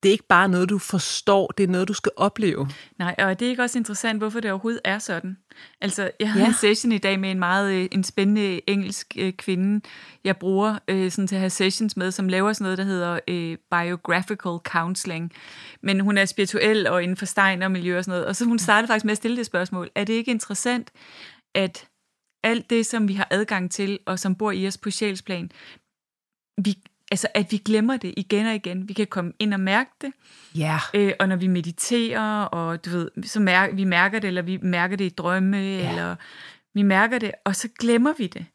det 0.03 0.09
er 0.09 0.13
ikke 0.13 0.27
bare 0.29 0.49
noget, 0.49 0.69
du 0.69 0.79
forstår, 0.79 1.47
det 1.47 1.65
er 1.65 1.69
noget, 1.69 1.89
du 1.89 1.93
skal 1.93 2.13
opleve. 2.17 2.69
Nej, 2.99 3.15
og 3.19 3.31
er 3.31 3.35
det 3.35 3.47
ikke 3.47 3.63
også 3.63 3.79
interessant, 3.79 4.19
hvorfor 4.19 4.41
det 4.41 4.51
overhovedet 4.51 4.81
er 4.85 4.99
sådan? 4.99 5.37
Altså, 5.81 6.11
jeg 6.21 6.31
havde 6.31 6.43
Ja. 6.43 6.47
ja. 6.47 6.49
en 6.51 6.55
session 6.55 6.93
i 6.93 6.99
dag 6.99 7.21
med 7.21 7.31
en 7.31 7.39
meget 7.39 7.73
øh, 7.75 7.89
en 7.93 8.05
spændende 8.05 8.71
engelsk 8.71 9.15
øh, 9.19 9.33
kvinde, 9.33 9.81
jeg 10.25 10.37
bruger 10.37 10.79
øh, 10.89 11.11
sådan 11.11 11.27
til 11.27 11.35
at 11.37 11.41
have 11.41 11.51
sessions 11.51 11.97
med, 11.97 12.11
som 12.11 12.29
laver 12.29 12.53
sådan 12.53 12.63
noget, 12.65 12.79
der 12.79 12.85
hedder 12.85 13.19
øh, 13.29 13.57
biographical 13.71 14.59
counseling. 14.65 15.33
Men 15.83 16.01
hun 16.01 16.19
er 16.19 16.25
spirituel 16.25 16.87
og 16.87 17.03
inden 17.03 17.17
for 17.17 17.27
stein 17.27 17.63
og 17.63 17.71
miljø 17.71 17.99
og 17.99 18.05
sådan 18.05 18.13
noget. 18.13 18.27
Og 18.27 18.37
så 18.37 18.45
hun 18.45 18.59
startede 18.59 18.89
faktisk 18.89 19.05
med 19.05 19.13
at 19.13 19.17
stille 19.19 19.37
det 19.37 19.47
spørgsmål. 19.47 19.91
Er 19.95 20.05
det 20.05 20.13
ikke 20.13 20.31
interessant, 20.31 20.91
at 21.55 21.89
alt 22.45 22.71
det, 22.71 22.87
som 22.87 23.09
vi 23.09 23.15
har 23.15 23.29
adgang 23.31 23.71
til, 23.71 23.99
og 24.07 24.19
som 24.19 24.35
bor 24.35 24.51
i 24.53 24.67
os 24.67 24.79
på 24.79 24.91
sjælsplan, 24.91 25.51
vi, 26.65 26.75
altså 27.11 27.29
at 27.35 27.47
vi 27.53 27.57
glemmer 27.57 27.97
det 27.97 28.15
igen 28.17 28.47
og 28.47 28.55
igen. 28.55 28.89
Vi 28.89 28.93
kan 28.93 29.07
komme 29.07 29.33
ind 29.39 29.55
og 29.55 29.61
mærke 29.61 29.91
det, 30.01 30.13
Ja. 30.55 30.79
Øh, 30.95 31.13
og 31.21 31.29
når 31.29 31.37
vi 31.37 31.47
mediterer, 31.47 32.43
og 32.43 32.85
du 32.85 32.91
ved, 32.91 33.11
så 33.23 33.41
mærker 33.41 33.75
vi 33.75 33.85
mærker 33.85 34.19
det, 34.19 34.29
eller 34.29 34.43
vi 34.43 34.59
mærker 34.63 34.97
det 34.97 35.05
i 35.05 35.09
drømme, 35.09 35.57
ja. 35.57 35.91
eller 35.91 36.17
vi 36.75 36.83
mærker 36.83 37.19
det, 37.19 37.31
og 37.45 37.57
så 37.57 37.69
glemmer 37.79 38.13
vi 38.19 38.27
det. 38.27 38.47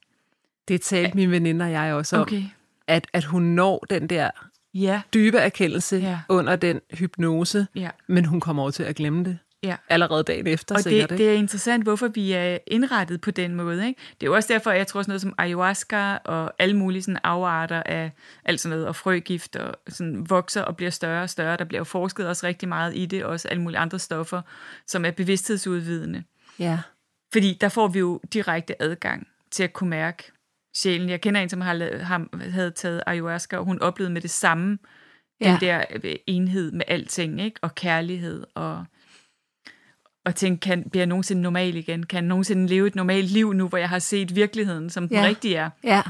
Det 0.67 0.81
talte 0.81 1.15
min 1.17 1.31
veninde 1.31 1.65
og 1.65 1.72
jeg 1.72 1.93
også 1.93 2.15
om, 2.15 2.22
Okay. 2.22 2.43
at, 2.88 3.07
at 3.13 3.24
hun 3.24 3.43
når 3.43 3.86
den 3.89 4.07
der 4.07 4.29
Ja, 4.75 5.01
dybe 5.13 5.38
erkendelse 5.38 5.98
Ja. 5.98 6.19
under 6.29 6.55
den 6.55 6.79
hypnose, 6.93 7.67
ja, 7.75 7.89
men 8.07 8.25
hun 8.25 8.39
kommer 8.39 8.63
over 8.63 8.72
til 8.72 8.83
at 8.83 8.96
glemme 8.96 9.24
det. 9.25 9.37
Ja. 9.64 9.76
Allerede 9.90 10.24
dagen 10.24 10.48
efter, 10.48 10.76
Og 10.76 10.82
sikkert. 10.82 11.10
det, 11.10 11.16
ikke? 11.16 11.24
det 11.24 11.34
er 11.34 11.38
interessant, 11.38 11.84
hvorfor 11.84 12.08
vi 12.08 12.32
er 12.32 12.58
indrettet 12.68 13.22
på 13.22 13.32
den 13.32 13.56
måde. 13.56 13.88
Ikke? 13.88 14.02
Det 14.22 14.28
er 14.28 14.30
jo 14.30 14.36
også 14.36 14.54
derfor, 14.54 14.72
at 14.72 14.78
jeg 14.78 14.88
tror 14.88 15.02
sådan 15.02 15.10
noget 15.10 15.22
som 15.22 15.36
ayahuasca 15.38 16.18
og 16.26 16.54
alle 16.60 16.78
mulige 16.78 17.02
sådan 17.04 17.20
afarter 17.24 17.84
af 17.86 18.12
alt 18.46 18.60
sådan 18.60 18.78
noget, 18.78 18.88
og 18.88 18.96
frøgift 18.96 19.56
og 19.56 19.76
sådan 19.90 20.30
vokser 20.30 20.62
og 20.62 20.78
bliver 20.78 20.92
større 20.92 21.24
og 21.24 21.30
større. 21.30 21.58
Der 21.58 21.66
bliver 21.66 21.80
jo 21.80 21.84
forsket 21.84 22.28
også 22.28 22.48
rigtig 22.48 22.70
meget 22.70 22.96
i 22.96 23.06
det, 23.06 23.24
også 23.26 23.48
alle 23.48 23.64
mulige 23.64 23.80
andre 23.80 24.00
stoffer, 24.00 24.42
som 24.88 25.06
er 25.06 25.12
bevidsthedsudvidende. 25.12 26.24
Ja. 26.60 26.80
Fordi 27.34 27.58
der 27.62 27.70
får 27.70 27.88
vi 27.88 28.00
jo 28.00 28.22
direkte 28.34 28.82
adgang 28.82 29.28
til 29.52 29.64
at 29.64 29.74
kunne 29.74 29.90
mærke 29.90 30.32
sjælen. 30.76 31.10
Jeg 31.10 31.22
kender 31.22 31.42
en, 31.42 31.50
som 31.50 31.62
har, 31.62 32.04
har 32.04 32.50
havde 32.50 32.72
taget 32.72 33.04
ayahuasca, 33.06 33.58
og 33.58 33.66
hun 33.66 33.82
oplevede 33.82 34.14
med 34.14 34.22
det 34.22 34.30
samme, 34.30 34.78
ja. 35.42 35.52
den 35.52 35.62
der 35.62 35.84
øh, 36.04 36.16
enhed 36.28 36.72
med 36.72 36.86
alting, 36.88 37.42
ikke? 37.42 37.60
og 37.62 37.76
kærlighed, 37.76 38.44
og, 38.56 38.86
og 40.25 40.36
tænke, 40.36 40.59
kan, 40.59 40.83
bliver 40.90 41.01
jeg 41.01 41.07
nogensinde 41.07 41.42
normal 41.42 41.75
igen? 41.75 42.03
Kan 42.05 42.18
jeg 42.18 42.27
nogensinde 42.27 42.68
leve 42.68 42.88
et 42.88 42.96
normalt 42.96 43.31
liv 43.31 43.53
nu, 43.53 43.68
hvor 43.68 43.77
jeg 43.77 43.90
har 43.90 44.00
set 44.00 44.36
virkeligheden, 44.36 44.90
som 44.90 45.07
den 45.07 45.18
Ja. 45.18 45.24
rigtige 45.25 45.55
er? 45.55 45.70
Ja. 45.83 46.01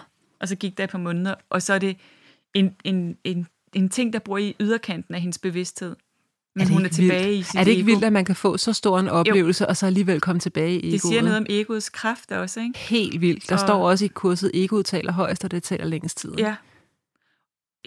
Og 0.41 0.47
så 0.47 0.55
gik 0.55 0.77
der 0.77 0.83
et 0.83 0.89
par 0.89 0.97
måneder, 0.97 1.35
og 1.49 1.61
så 1.61 1.73
er 1.73 1.79
det 1.79 1.97
en, 2.53 2.75
en, 2.83 3.17
en, 3.23 3.47
en 3.73 3.89
ting, 3.89 4.13
der 4.13 4.19
bor 4.19 4.37
i 4.37 4.55
yderkanten 4.59 5.15
af 5.15 5.21
hendes 5.21 5.37
bevidsthed. 5.37 5.95
Men 6.55 6.67
hun 6.69 6.85
er 6.85 6.89
tilbage 6.89 7.25
vildt? 7.27 7.39
i 7.39 7.43
sit 7.43 7.55
Er 7.59 7.63
det 7.63 7.71
ikke 7.71 7.81
ego. 7.81 7.85
vildt, 7.91 8.03
at 8.03 8.13
man 8.13 8.25
kan 8.25 8.35
få 8.35 8.57
så 8.57 8.73
stor 8.73 8.99
en 8.99 9.07
oplevelse, 9.07 9.63
jo. 9.63 9.67
og 9.69 9.77
så 9.77 9.85
alligevel 9.85 10.21
komme 10.21 10.39
tilbage 10.39 10.71
i 10.73 10.77
egoet? 10.77 10.91
Det 10.91 11.01
siger 11.01 11.21
noget 11.21 11.37
om 11.37 11.45
egoets 11.49 11.89
kraft 11.89 12.31
også, 12.31 12.59
ikke? 12.59 12.79
Helt 12.79 13.21
vildt. 13.21 13.49
Der 13.49 13.55
Og- 13.55 13.59
står 13.59 13.89
også 13.89 14.05
i 14.05 14.07
kurset, 14.07 14.51
egoet 14.53 14.85
taler 14.85 15.11
højst, 15.11 15.43
og 15.43 15.51
det 15.51 15.63
taler 15.63 15.85
længst 15.85 16.17
tid. 16.17 16.31
Ja. 16.37 16.55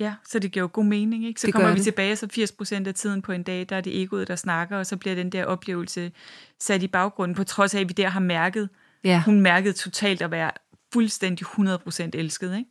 Ja, 0.01 0.15
så 0.29 0.39
det 0.39 0.53
giver 0.53 0.63
jo 0.63 0.71
god 0.73 0.85
mening, 0.85 1.27
ikke? 1.27 1.41
Så 1.41 1.47
Det 1.47 1.55
kommer 1.55 1.71
vi 1.71 1.77
det. 1.77 1.85
tilbage, 1.85 2.17
så 2.17 2.29
80 2.31 2.53
procent 2.53 2.87
af 2.87 2.95
tiden 2.95 3.23
på 3.23 3.33
en 3.33 3.43
dag, 3.43 3.67
der 3.69 3.77
er 3.77 3.81
det 3.81 4.03
egoet, 4.03 4.29
der 4.29 4.37
snakker, 4.37 4.77
og 4.79 4.87
så 4.87 4.97
bliver 4.97 5.15
den 5.15 5.31
der 5.31 5.45
oplevelse 5.45 6.13
sat 6.61 6.83
i 6.83 6.89
baggrunden, 6.89 7.35
på 7.35 7.45
trods 7.45 7.75
af, 7.75 7.81
at 7.81 7.89
vi 7.89 7.93
der 7.93 8.09
har 8.09 8.21
mærket, 8.21 8.69
ja. 9.05 9.23
hun 9.25 9.41
mærkede 9.41 9.73
totalt 9.73 10.23
at 10.23 10.31
være 10.31 10.51
fuldstændig 10.93 11.45
100 11.45 11.79
procent 11.79 12.15
elsket, 12.15 12.57
ikke? 12.57 12.71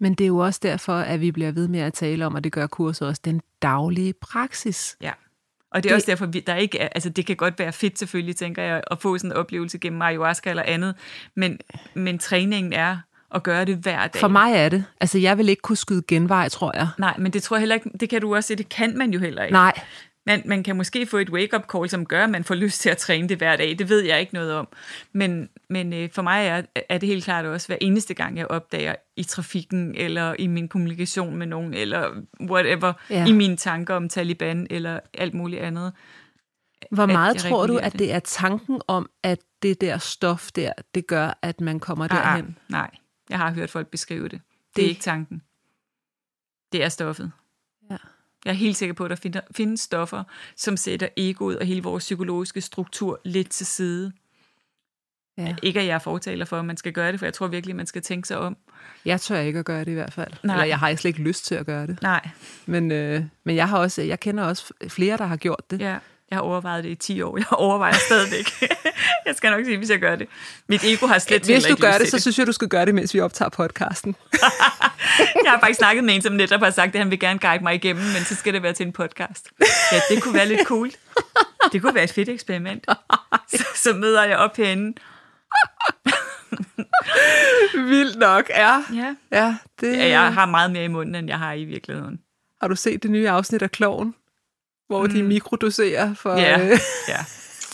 Men 0.00 0.14
det 0.14 0.24
er 0.24 0.28
jo 0.28 0.38
også 0.38 0.60
derfor, 0.62 0.92
at 0.96 1.20
vi 1.20 1.30
bliver 1.30 1.52
ved 1.52 1.68
med 1.68 1.80
at 1.80 1.92
tale 1.92 2.26
om, 2.26 2.34
og 2.34 2.44
det 2.44 2.52
gør 2.52 2.66
kurset 2.66 3.08
også, 3.08 3.22
den 3.24 3.40
daglige 3.62 4.12
praksis. 4.12 4.96
Ja. 5.00 5.12
Og 5.70 5.82
det 5.82 5.88
er 5.88 5.92
det, 5.92 5.94
også 5.94 6.06
derfor, 6.10 6.26
vi, 6.26 6.40
der 6.40 6.54
ikke 6.56 6.78
er, 6.78 6.88
altså 6.88 7.10
det 7.10 7.26
kan 7.26 7.36
godt 7.36 7.58
være 7.58 7.72
fedt 7.72 7.98
selvfølgelig, 7.98 8.36
tænker 8.36 8.62
jeg, 8.62 8.82
at 8.90 8.98
få 9.00 9.18
sådan 9.18 9.30
en 9.30 9.36
oplevelse 9.36 9.78
gennem 9.78 10.02
ayahuasca 10.02 10.50
eller 10.50 10.62
andet, 10.62 10.94
men, 11.36 11.58
men 11.94 12.18
træningen 12.18 12.72
er 12.72 12.98
at 13.34 13.42
gøre 13.42 13.64
det 13.64 13.76
hver 13.76 14.06
dag. 14.06 14.20
For 14.20 14.28
mig 14.28 14.52
er 14.54 14.68
det. 14.68 14.84
Altså, 15.00 15.18
jeg 15.18 15.38
vil 15.38 15.48
ikke 15.48 15.62
kunne 15.62 15.76
skyde 15.76 16.02
genvej, 16.08 16.48
tror 16.48 16.76
jeg. 16.76 16.88
Nej, 16.98 17.14
men 17.18 17.32
det 17.32 17.42
tror 17.42 17.56
jeg 17.56 17.60
heller 17.60 17.74
ikke, 17.74 17.90
det 18.00 18.08
kan 18.08 18.20
du 18.20 18.34
også 18.34 18.48
se, 18.48 18.56
det 18.56 18.68
kan 18.68 18.98
man 18.98 19.10
jo 19.10 19.20
heller 19.20 19.42
ikke. 19.42 19.52
Nej, 19.52 19.80
Man, 20.26 20.42
man 20.44 20.62
kan 20.62 20.76
måske 20.76 21.06
få 21.06 21.16
et 21.16 21.30
wake-up 21.30 21.62
call, 21.72 21.88
som 21.88 22.06
gør, 22.06 22.24
at 22.24 22.30
man 22.30 22.44
får 22.44 22.54
lyst 22.54 22.80
til 22.80 22.88
at 22.90 22.96
træne 22.96 23.28
det 23.28 23.36
hver 23.38 23.56
dag. 23.56 23.78
Det 23.78 23.88
ved 23.88 24.00
jeg 24.04 24.20
ikke 24.20 24.34
noget 24.34 24.52
om. 24.52 24.68
Men, 25.12 25.48
men 25.70 25.92
øh, 25.92 26.08
for 26.12 26.22
mig 26.22 26.46
er, 26.46 26.62
er 26.88 26.98
det 26.98 27.08
helt 27.08 27.24
klart 27.24 27.44
også 27.44 27.66
hver 27.66 27.76
eneste 27.80 28.14
gang, 28.14 28.38
jeg 28.38 28.46
opdager 28.46 28.94
i 29.16 29.22
trafikken, 29.22 29.94
eller 29.96 30.34
i 30.38 30.46
min 30.46 30.68
kommunikation 30.68 31.36
med 31.36 31.46
nogen, 31.46 31.74
eller 31.74 32.10
whatever, 32.50 32.92
Ja. 33.10 33.26
i 33.26 33.32
mine 33.32 33.56
tanker 33.56 33.94
om 33.94 34.08
Taliban, 34.08 34.66
eller 34.70 35.00
alt 35.14 35.34
muligt 35.34 35.62
andet. 35.62 35.92
Hvor 36.90 37.06
meget 37.06 37.36
tror 37.36 37.66
du, 37.66 37.76
at 37.76 37.92
det 37.98 38.12
er 38.12 38.18
tanken 38.18 38.80
om, 38.88 39.10
at 39.22 39.38
det 39.62 39.80
der 39.80 39.98
stof 39.98 40.52
der, 40.52 40.72
det 40.94 41.06
gør, 41.06 41.38
at 41.42 41.60
man 41.60 41.80
kommer 41.80 42.04
Ah, 42.10 42.16
ah, 42.18 42.22
derhen? 42.24 42.56
nej, 42.68 42.90
jeg 43.30 43.38
har 43.38 43.52
hørt 43.52 43.70
folk 43.70 43.88
beskrive 43.88 44.28
det. 44.28 44.40
Det, 44.76 44.84
er 44.84 44.88
ikke 44.88 45.00
tanken. 45.00 45.42
Det 46.72 46.84
er 46.84 46.88
stoffet. 46.88 47.32
Ja. 47.90 47.96
Jeg 48.44 48.50
er 48.50 48.56
helt 48.56 48.76
sikker 48.76 48.94
på, 48.94 49.04
at 49.04 49.10
der 49.10 49.16
finder, 49.16 49.40
findes 49.56 49.80
stoffer, 49.80 50.24
som 50.56 50.76
sætter 50.76 51.08
egoet 51.16 51.58
og 51.58 51.66
hele 51.66 51.82
vores 51.82 52.04
psykologiske 52.04 52.60
struktur 52.60 53.20
lidt 53.24 53.50
til 53.50 53.66
side. 53.66 54.12
Ja. 55.38 55.56
Ikke 55.62 55.80
at 55.80 55.86
jeg 55.86 55.94
er 55.94 55.98
fortaler 55.98 56.44
for, 56.44 56.58
at 56.58 56.64
man 56.64 56.76
skal 56.76 56.92
gøre 56.92 57.12
det, 57.12 57.20
for 57.20 57.26
jeg 57.26 57.34
tror 57.34 57.46
virkelig, 57.46 57.76
man 57.76 57.86
skal 57.86 58.02
tænke 58.02 58.28
sig 58.28 58.38
om. 58.38 58.56
Jeg 59.04 59.20
tør 59.20 59.38
ikke 59.38 59.58
at 59.58 59.64
gøre 59.64 59.80
det 59.84 59.90
i 59.90 59.94
hvert 59.94 60.12
fald. 60.12 60.32
Nej. 60.42 60.54
Eller 60.54 60.64
jeg 60.64 60.78
har 60.78 60.94
slet 60.94 61.08
ikke 61.08 61.22
lyst 61.22 61.44
til 61.44 61.54
at 61.54 61.66
gøre 61.66 61.86
det. 61.86 62.02
Nej, 62.02 62.28
Men, 62.66 62.92
øh, 62.92 63.24
men 63.44 63.56
jeg, 63.56 63.68
har 63.68 63.78
også, 63.78 64.02
jeg 64.02 64.20
kender 64.20 64.44
også 64.44 64.72
flere, 64.88 65.16
der 65.16 65.26
har 65.26 65.36
gjort 65.36 65.70
det. 65.70 65.80
ja, 65.80 65.98
jeg 66.30 66.36
har 66.36 66.42
overvejet 66.42 66.84
det 66.84 66.90
i 66.90 66.94
10 66.94 67.22
år. 67.22 67.36
Jeg 67.36 67.46
overvejer 67.52 67.94
stadigvæk. 67.94 68.70
jeg 69.26 69.34
skal 69.36 69.50
nok 69.50 69.64
sige, 69.64 69.78
hvis 69.78 69.90
jeg 69.90 69.98
gør 69.98 70.16
det. 70.16 70.28
Mit 70.68 70.84
ego 70.84 71.06
har 71.06 71.18
slet 71.18 71.40
Hvis 71.40 71.48
heller 71.48 71.68
du 71.68 71.72
ikke 71.72 71.82
gør 71.82 71.92
det, 71.92 72.00
til 72.00 72.10
så 72.10 72.20
synes 72.20 72.38
jeg, 72.38 72.46
du 72.46 72.52
skal 72.52 72.68
gøre 72.68 72.86
det, 72.86 72.94
mens 72.94 73.14
vi 73.14 73.20
optager 73.20 73.48
podcasten. 73.48 74.16
Jeg 75.44 75.50
har 75.50 75.60
faktisk 75.60 75.78
snakket 75.78 76.04
med 76.04 76.14
en, 76.14 76.22
som 76.22 76.32
netop 76.32 76.60
har 76.60 76.70
sagt, 76.70 76.94
at 76.94 76.98
han 76.98 77.10
vil 77.10 77.20
gerne 77.20 77.38
guide 77.38 77.62
mig 77.62 77.74
igennem, 77.74 78.04
men 78.04 78.24
så 78.24 78.34
skal 78.34 78.54
det 78.54 78.62
være 78.62 78.72
til 78.72 78.86
en 78.86 78.92
podcast. 78.92 79.48
Ja, 79.92 80.00
det 80.10 80.22
kunne 80.22 80.34
være 80.34 80.48
lidt 80.48 80.66
cool. 80.66 80.90
Det 81.72 81.82
kunne 81.82 81.94
være 81.94 82.04
et 82.04 82.12
fedt 82.12 82.28
eksperiment. 82.28 82.86
Så, 83.48 83.64
så 83.74 83.92
møder 83.92 84.24
jeg 84.24 84.36
op 84.36 84.56
herinde. 84.56 84.98
Vildt 87.90 88.18
nok, 88.18 88.48
ja. 88.48 88.82
Ja. 88.94 89.14
Ja, 89.32 89.56
det, 89.80 89.96
ja. 89.96 90.08
Jeg 90.08 90.34
har 90.34 90.46
meget 90.46 90.70
mere 90.70 90.84
i 90.84 90.88
munden, 90.88 91.14
end 91.14 91.28
jeg 91.28 91.38
har 91.38 91.52
i 91.52 91.64
virkeligheden. 91.64 92.20
Har 92.60 92.68
du 92.68 92.76
set 92.76 93.02
det 93.02 93.10
nye 93.10 93.28
afsnit 93.28 93.62
af 93.62 93.70
Kloven? 93.70 94.14
Hvor 94.86 95.02
mm. 95.02 95.08
de 95.12 95.22
mikrodoserer 95.22 96.14
for, 96.14 96.36
Ja. 96.36 96.60
øh, 96.64 96.78
ja. 97.08 97.24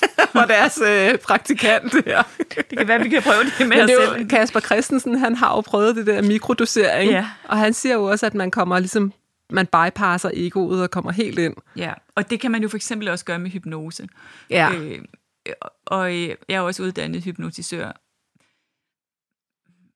for 0.32 0.40
deres 0.40 0.80
øh, 0.86 1.18
praktikant 1.18 1.94
her. 2.06 2.22
Det 2.56 2.78
kan 2.78 2.88
være, 2.88 3.00
vi 3.02 3.08
kan 3.08 3.22
prøve 3.22 3.44
det 3.44 3.52
med 3.58 3.66
Men 3.66 3.80
os 3.80 3.90
det 3.90 4.02
er 4.02 4.14
selv. 4.14 4.28
Kasper 4.28 4.60
Christensen, 4.60 5.18
han 5.18 5.34
har 5.34 5.54
jo 5.54 5.60
prøvet 5.60 5.96
det 5.96 6.06
der 6.06 6.22
mikrodosering. 6.22 7.10
Ja. 7.10 7.28
Og 7.44 7.58
han 7.58 7.72
siger 7.74 7.94
jo 7.94 8.04
også, 8.04 8.26
at 8.26 8.34
man 8.34 8.50
kommer 8.50 8.78
ligesom, 8.78 9.12
man 9.50 9.66
bypasser 9.66 10.30
egoet 10.34 10.82
og 10.82 10.90
kommer 10.90 11.12
helt 11.12 11.38
ind. 11.38 11.54
Ja, 11.76 11.92
og 12.14 12.30
det 12.30 12.40
kan 12.40 12.50
man 12.50 12.62
jo 12.62 12.68
for 12.68 12.76
eksempel 12.76 13.08
også 13.08 13.24
gøre 13.24 13.38
med 13.38 13.50
hypnose. 13.50 14.08
Ja. 14.50 14.70
Øh, 14.74 14.98
og 15.86 16.14
øh, 16.14 16.28
jeg 16.48 16.56
er 16.56 16.60
også 16.60 16.82
uddannet 16.82 17.22
hypnotisør. 17.24 17.92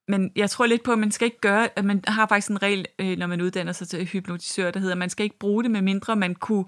Men 0.09 0.31
jeg 0.37 0.51
tror 0.51 0.67
lidt 0.67 0.83
på, 0.83 0.93
at 0.93 0.99
man 0.99 1.11
skal 1.13 1.25
ikke 1.27 1.41
gøre, 1.41 1.69
at 1.77 1.85
man 1.85 2.05
har 2.07 2.27
faktisk 2.27 2.51
en 2.51 2.63
regel, 2.63 2.87
øh, 2.99 3.19
når 3.19 3.27
man 3.27 3.41
uddanner 3.41 3.73
sig 3.73 3.89
til 3.89 4.05
hypnotisør, 4.07 4.71
der 4.71 4.81
hedder, 4.81 4.95
at 4.95 4.99
man 4.99 5.11
skal 5.11 5.25
ikke 5.25 5.39
bruge 5.39 5.63
det, 5.63 5.71
med 5.71 5.83
mindre 5.83 6.17
man 6.17 6.35
kunne, 6.35 6.65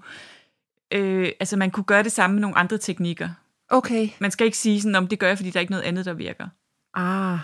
øh, 0.91 1.29
altså 1.39 1.57
man 1.57 1.71
kunne 1.71 1.83
gøre 1.83 2.03
det 2.03 2.11
samme 2.11 2.33
med 2.33 2.41
nogle 2.41 2.57
andre 2.57 2.77
teknikker. 2.77 3.29
Okay. 3.69 4.09
Man 4.19 4.31
skal 4.31 4.45
ikke 4.45 4.57
sige 4.57 4.81
sådan, 4.81 4.95
om 4.95 5.07
det 5.07 5.19
gør 5.19 5.27
jeg, 5.27 5.37
fordi 5.37 5.49
der 5.49 5.59
er 5.59 5.61
ikke 5.61 5.71
noget 5.71 5.83
andet, 5.83 6.05
der 6.05 6.13
virker. 6.13 6.47
Ah, 6.93 7.39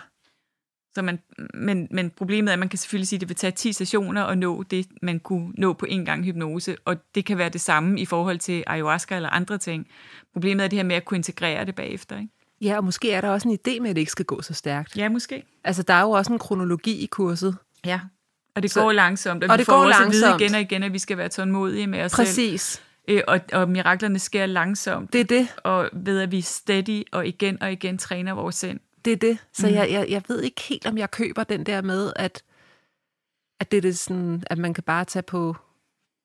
Så 0.96 1.02
man, 1.02 1.20
men, 1.54 1.88
men 1.92 2.10
problemet 2.10 2.50
er, 2.50 2.54
at 2.54 2.60
man 2.60 2.70
kan 2.70 2.80
selvfølgelig 2.80 3.08
sige, 3.08 3.18
at 3.18 3.22
det 3.22 3.30
vil 3.30 3.36
tage 3.36 3.52
10 3.52 3.74
sessioner 3.74 4.24
at 4.24 4.38
nå 4.38 4.64
det, 4.64 4.88
man 5.02 5.20
kunne 5.20 5.52
nå 5.58 5.74
på 5.74 5.86
en 5.90 6.06
gang 6.06 6.24
hypnose, 6.26 6.76
og 6.86 6.98
det 7.16 7.26
kan 7.26 7.38
være 7.38 7.50
det 7.50 7.62
samme 7.62 8.00
i 8.00 8.06
forhold 8.06 8.40
til 8.40 8.64
ayahuasca 8.68 9.16
eller 9.16 9.30
andre 9.30 9.58
ting. 9.58 9.88
Problemet 10.34 10.64
er 10.64 10.68
det 10.68 10.78
her 10.80 10.84
med 10.84 10.96
at 10.96 11.06
kunne 11.06 11.18
integrere 11.18 11.66
det 11.66 11.76
bagefter. 11.76 12.18
Ikke? 12.18 12.30
ja, 12.62 12.78
og 12.78 12.84
måske 12.84 13.12
er 13.12 13.22
der 13.22 13.30
også 13.30 13.48
en 13.50 13.58
idé 13.68 13.80
med, 13.82 13.90
at 13.90 13.96
det 13.96 14.00
ikke 14.02 14.12
skal 14.12 14.26
gå 14.26 14.42
så 14.42 14.54
stærkt. 14.54 14.98
Ja, 14.98 15.10
måske. 15.10 15.44
Altså, 15.64 15.84
der 15.84 15.94
er 15.94 16.02
jo 16.02 16.10
også 16.12 16.34
en 16.34 16.40
kronologi 16.40 16.92
i 17.04 17.06
kurset. 17.06 17.58
Ja. 17.86 18.00
Og 18.56 18.64
det 18.64 18.72
Så- 18.72 18.82
går 18.82 18.92
langsomt, 18.92 19.44
og, 19.44 19.50
og 19.50 19.54
vi 19.54 19.58
det 19.60 19.66
får 19.66 19.74
går 19.74 19.86
også 19.86 20.04
at 20.04 20.12
vide 20.12 20.22
langsomt. 20.22 20.42
igen 20.42 20.56
og 20.56 20.62
igen, 20.62 20.84
at 20.84 20.94
vi 20.94 21.00
skal 21.00 21.18
være 21.18 21.30
tålmodige 21.30 21.88
med 21.88 22.02
os 22.04 22.12
selv. 22.12 22.26
Præcis. 22.26 22.82
Øh, 23.08 23.22
og, 23.28 23.40
og 23.54 23.70
miraklerne 23.70 24.20
sker 24.20 24.46
langsomt, 24.46 25.14
Det 25.14 25.22
er 25.22 25.26
det. 25.26 25.48
og 25.64 25.90
ved 25.94 26.20
at 26.22 26.32
vi 26.32 26.42
steady 26.42 27.04
og 27.12 27.28
igen 27.28 27.62
og 27.64 27.72
igen 27.72 27.98
træner 27.98 28.34
vores 28.34 28.56
sind. 28.56 28.80
Det 29.06 29.14
er 29.14 29.18
det. 29.18 29.38
Så 29.54 29.68
Mm. 29.68 29.74
jeg, 29.74 29.92
jeg, 29.92 30.06
jeg 30.10 30.22
ved 30.28 30.42
ikke 30.42 30.62
helt, 30.62 30.86
om 30.86 30.98
jeg 30.98 31.12
køber 31.12 31.44
den 31.44 31.64
der 31.66 31.82
med, 31.82 32.14
at, 32.16 32.44
at 33.60 33.72
det 33.72 33.78
er 33.78 33.82
det 33.82 33.98
sådan, 34.00 34.44
at 34.48 34.58
man 34.58 34.74
kan 34.74 34.84
bare 34.84 35.06
tage 35.06 35.24
på 35.24 35.56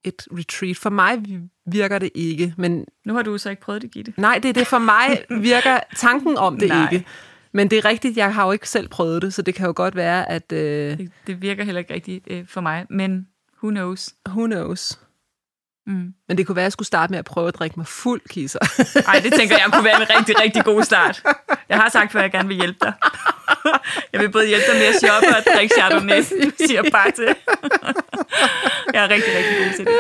et 0.04 0.22
retreat. 0.32 0.76
For 0.76 0.90
mig 0.90 1.22
virker 1.66 1.98
det 1.98 2.10
ikke, 2.14 2.54
men 2.58 2.84
Nu 3.06 3.14
har 3.14 3.22
du 3.22 3.38
så 3.38 3.50
ikke 3.50 3.62
prøvet 3.62 3.82
det, 3.82 3.90
Gitte. 3.90 4.14
nej, 4.16 4.38
det 4.42 4.48
er 4.48 4.52
det. 4.52 4.66
For 4.66 4.78
mig 4.78 5.24
virker 5.50 5.80
tanken 5.96 6.36
om 6.36 6.58
det 6.58 6.68
Nej. 6.68 6.88
ikke. 6.92 7.06
Men 7.52 7.70
det 7.70 7.78
er 7.78 7.84
rigtigt, 7.84 8.16
jeg 8.16 8.34
har 8.34 8.44
jo 8.46 8.52
ikke 8.52 8.68
selv 8.68 8.88
prøvet 8.88 9.22
det, 9.22 9.34
så 9.34 9.42
det 9.42 9.54
kan 9.54 9.66
jo 9.66 9.72
godt 9.76 9.96
være, 9.96 10.28
at 10.30 10.52
øh, 10.52 10.98
Det, 10.98 11.12
det 11.26 11.42
virker 11.42 11.64
heller 11.64 11.78
ikke 11.78 11.94
rigtigt 11.94 12.24
øh, 12.30 12.46
for 12.46 12.60
mig, 12.60 12.86
men 12.90 13.28
who 13.62 13.70
knows. 13.70 14.14
who 14.28 14.46
knows. 14.46 15.00
Mm. 15.86 16.08
Men 16.28 16.38
det 16.38 16.46
kunne 16.46 16.56
være, 16.56 16.62
at 16.62 16.64
jeg 16.64 16.72
skulle 16.72 16.86
starte 16.86 17.10
med 17.10 17.18
at 17.18 17.24
prøve 17.24 17.48
at 17.48 17.54
drikke 17.54 17.74
mig 17.76 17.86
fuld 17.86 18.20
kisser. 18.30 18.58
Ej, 19.08 19.20
det 19.24 19.32
tænker 19.34 19.56
jeg 19.56 19.66
kunne 19.72 19.84
være 19.84 20.02
en 20.02 20.10
rigtig, 20.18 20.40
rigtig 20.40 20.64
god 20.64 20.82
start. 20.82 21.22
Jeg 21.68 21.76
har 21.78 21.88
sagt 21.88 22.12
før, 22.12 22.18
at 22.18 22.22
jeg 22.22 22.32
gerne 22.32 22.48
vil 22.48 22.56
hjælpe 22.56 22.78
dig. 22.82 22.92
Jeg 24.12 24.20
vil 24.20 24.30
både 24.30 24.46
hjælpe 24.46 24.66
dig 24.72 24.76
med 24.78 24.86
at 24.86 24.94
shoppe 24.94 25.28
og 25.28 25.42
drikke 25.54 25.74
Chardonnay. 25.74 26.18
Du 26.18 26.50
siger 26.66 26.82
bare 26.92 27.10
til. 27.10 27.24
Jeg 28.94 29.04
er 29.04 29.10
rigtig, 29.10 29.32
rigtig 29.36 29.56
god 29.64 29.76
til 29.76 29.84
det. 29.84 29.94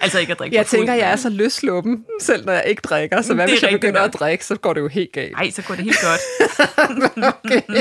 Altså 0.00 0.18
ikke 0.18 0.32
at 0.32 0.38
drikke 0.38 0.56
Jeg 0.56 0.66
for 0.66 0.70
fuld, 0.70 0.78
tænker, 0.80 0.94
jeg 0.94 1.12
er 1.12 1.16
så 1.16 1.28
løsluppen, 1.28 2.04
selv 2.20 2.44
når 2.46 2.52
jeg 2.52 2.64
ikke 2.66 2.80
drikker. 2.80 3.22
Så 3.22 3.34
hvad 3.34 3.48
hvis 3.48 3.62
jeg 3.62 3.70
begynder 3.72 4.00
godt. 4.00 4.14
at 4.14 4.20
drikke, 4.20 4.44
så 4.44 4.56
går 4.56 4.72
det 4.72 4.80
jo 4.80 4.88
helt 4.88 5.12
galt. 5.12 5.36
Ej, 5.36 5.50
så 5.50 5.62
går 5.62 5.74
det 5.74 5.84
helt 5.84 5.98
godt. 6.02 6.20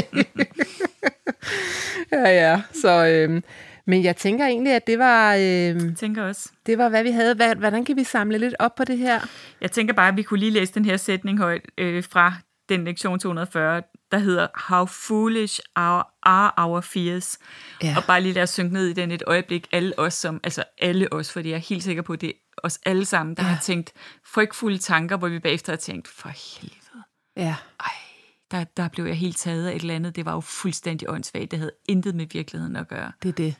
Ja, 2.11 2.29
ja. 2.29 2.61
Så, 2.81 3.05
øhm, 3.05 3.43
men 3.87 4.03
jeg 4.03 4.17
tænker 4.17 4.45
egentlig, 4.45 4.73
at 4.73 4.87
det 4.87 4.99
var, 4.99 5.33
øhm, 5.35 5.87
Jeg 5.87 5.95
tænker 5.97 6.23
også. 6.23 6.49
det 6.65 6.77
var, 6.77 6.89
hvad 6.89 7.03
vi 7.03 7.11
havde. 7.11 7.35
Hvad, 7.35 7.55
hvordan 7.55 7.85
kan 7.85 7.95
vi 7.95 8.03
samle 8.03 8.37
lidt 8.37 8.55
op 8.59 8.75
på 8.75 8.83
det 8.83 8.97
her? 8.97 9.19
Jeg 9.61 9.71
tænker 9.71 9.93
bare, 9.93 10.07
at 10.07 10.17
vi 10.17 10.23
kunne 10.23 10.39
lige 10.39 10.51
læse 10.51 10.73
den 10.73 10.85
her 10.85 10.97
sætning 10.97 11.37
højt 11.39 11.61
øh, 11.77 12.03
fra 12.03 12.33
den 12.69 12.85
lektion 12.85 13.19
240, 13.19 13.81
der 14.11 14.17
hedder 14.17 14.47
How 14.55 14.85
foolish 14.85 15.59
are, 15.75 16.03
are 16.23 16.51
our 16.57 16.81
fears. 16.81 17.39
Ja. 17.83 17.93
Og 17.97 18.03
bare 18.07 18.21
lige 18.21 18.33
lade 18.33 18.43
os 18.43 18.49
synke 18.49 18.73
ned 18.73 18.87
i 18.87 18.93
den 18.93 19.11
et 19.11 19.23
øjeblik. 19.27 19.67
Alle 19.71 19.99
os, 19.99 20.13
som, 20.13 20.39
altså 20.43 20.63
alle 20.77 21.13
os, 21.13 21.31
fordi 21.31 21.49
jeg 21.49 21.55
er 21.55 21.59
helt 21.69 21.83
sikker 21.83 22.01
på, 22.01 22.13
at 22.13 22.21
det 22.21 22.29
er 22.29 22.33
os 22.63 22.79
alle 22.85 23.05
sammen, 23.05 23.35
der 23.35 23.43
ja. 23.43 23.49
har 23.49 23.61
tænkt 23.61 23.91
frygtfulde 24.25 24.77
tanker, 24.77 25.17
hvor 25.17 25.27
vi 25.27 25.39
bagefter 25.39 25.71
har 25.71 25.77
tænkt, 25.77 26.07
for 26.07 26.29
helvede, 26.29 27.03
Ja. 27.37 27.55
ej, 27.79 27.91
der, 28.51 28.63
der 28.77 28.87
blev 28.87 29.05
jeg 29.05 29.15
helt 29.15 29.37
taget 29.37 29.67
af 29.67 29.75
et 29.75 29.81
eller 29.81 29.95
andet. 29.95 30.15
Det 30.15 30.25
var 30.25 30.33
jo 30.33 30.39
fuldstændig 30.39 31.09
åndssvagt. 31.09 31.51
Det 31.51 31.59
havde 31.59 31.71
intet 31.89 32.15
med 32.15 32.25
virkeligheden 32.31 32.75
at 32.75 32.87
gøre. 32.87 33.11
Det 33.23 33.29
er 33.29 33.33
det. 33.33 33.55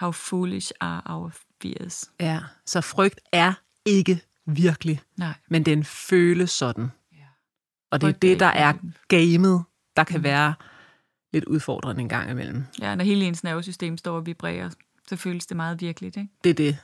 How 0.00 0.10
foolish 0.12 0.72
are 0.80 1.02
our 1.06 1.30
fears. 1.62 2.12
Ja. 2.20 2.40
Så 2.66 2.80
frygt 2.80 3.20
er 3.32 3.52
ikke 3.84 4.20
virkelig, 4.46 5.00
Nej. 5.16 5.34
men 5.48 5.64
den 5.64 5.84
føles 5.84 6.50
sådan. 6.50 6.90
Ja. 7.12 7.26
Og 7.90 8.00
det 8.00 8.08
er 8.08 8.12
det, 8.12 8.40
der 8.40 8.46
er 8.46 8.72
gamet, 9.08 9.64
der 9.96 10.04
kan 10.04 10.20
Mm. 10.20 10.24
være 10.24 10.54
lidt 11.32 11.44
udfordrende 11.44 12.00
en 12.02 12.08
gang 12.08 12.30
imellem. 12.30 12.64
Ja, 12.80 12.94
når 12.94 13.04
hele 13.04 13.24
ens 13.24 13.44
nervesystem 13.44 13.96
står 13.98 14.16
og 14.16 14.26
vibrerer, 14.26 14.70
så 15.08 15.16
føles 15.16 15.46
det 15.46 15.56
meget 15.56 15.80
virkeligt, 15.80 16.16
ikke? 16.16 16.28
Det 16.44 16.50
er 16.50 16.54
det. 16.54 16.78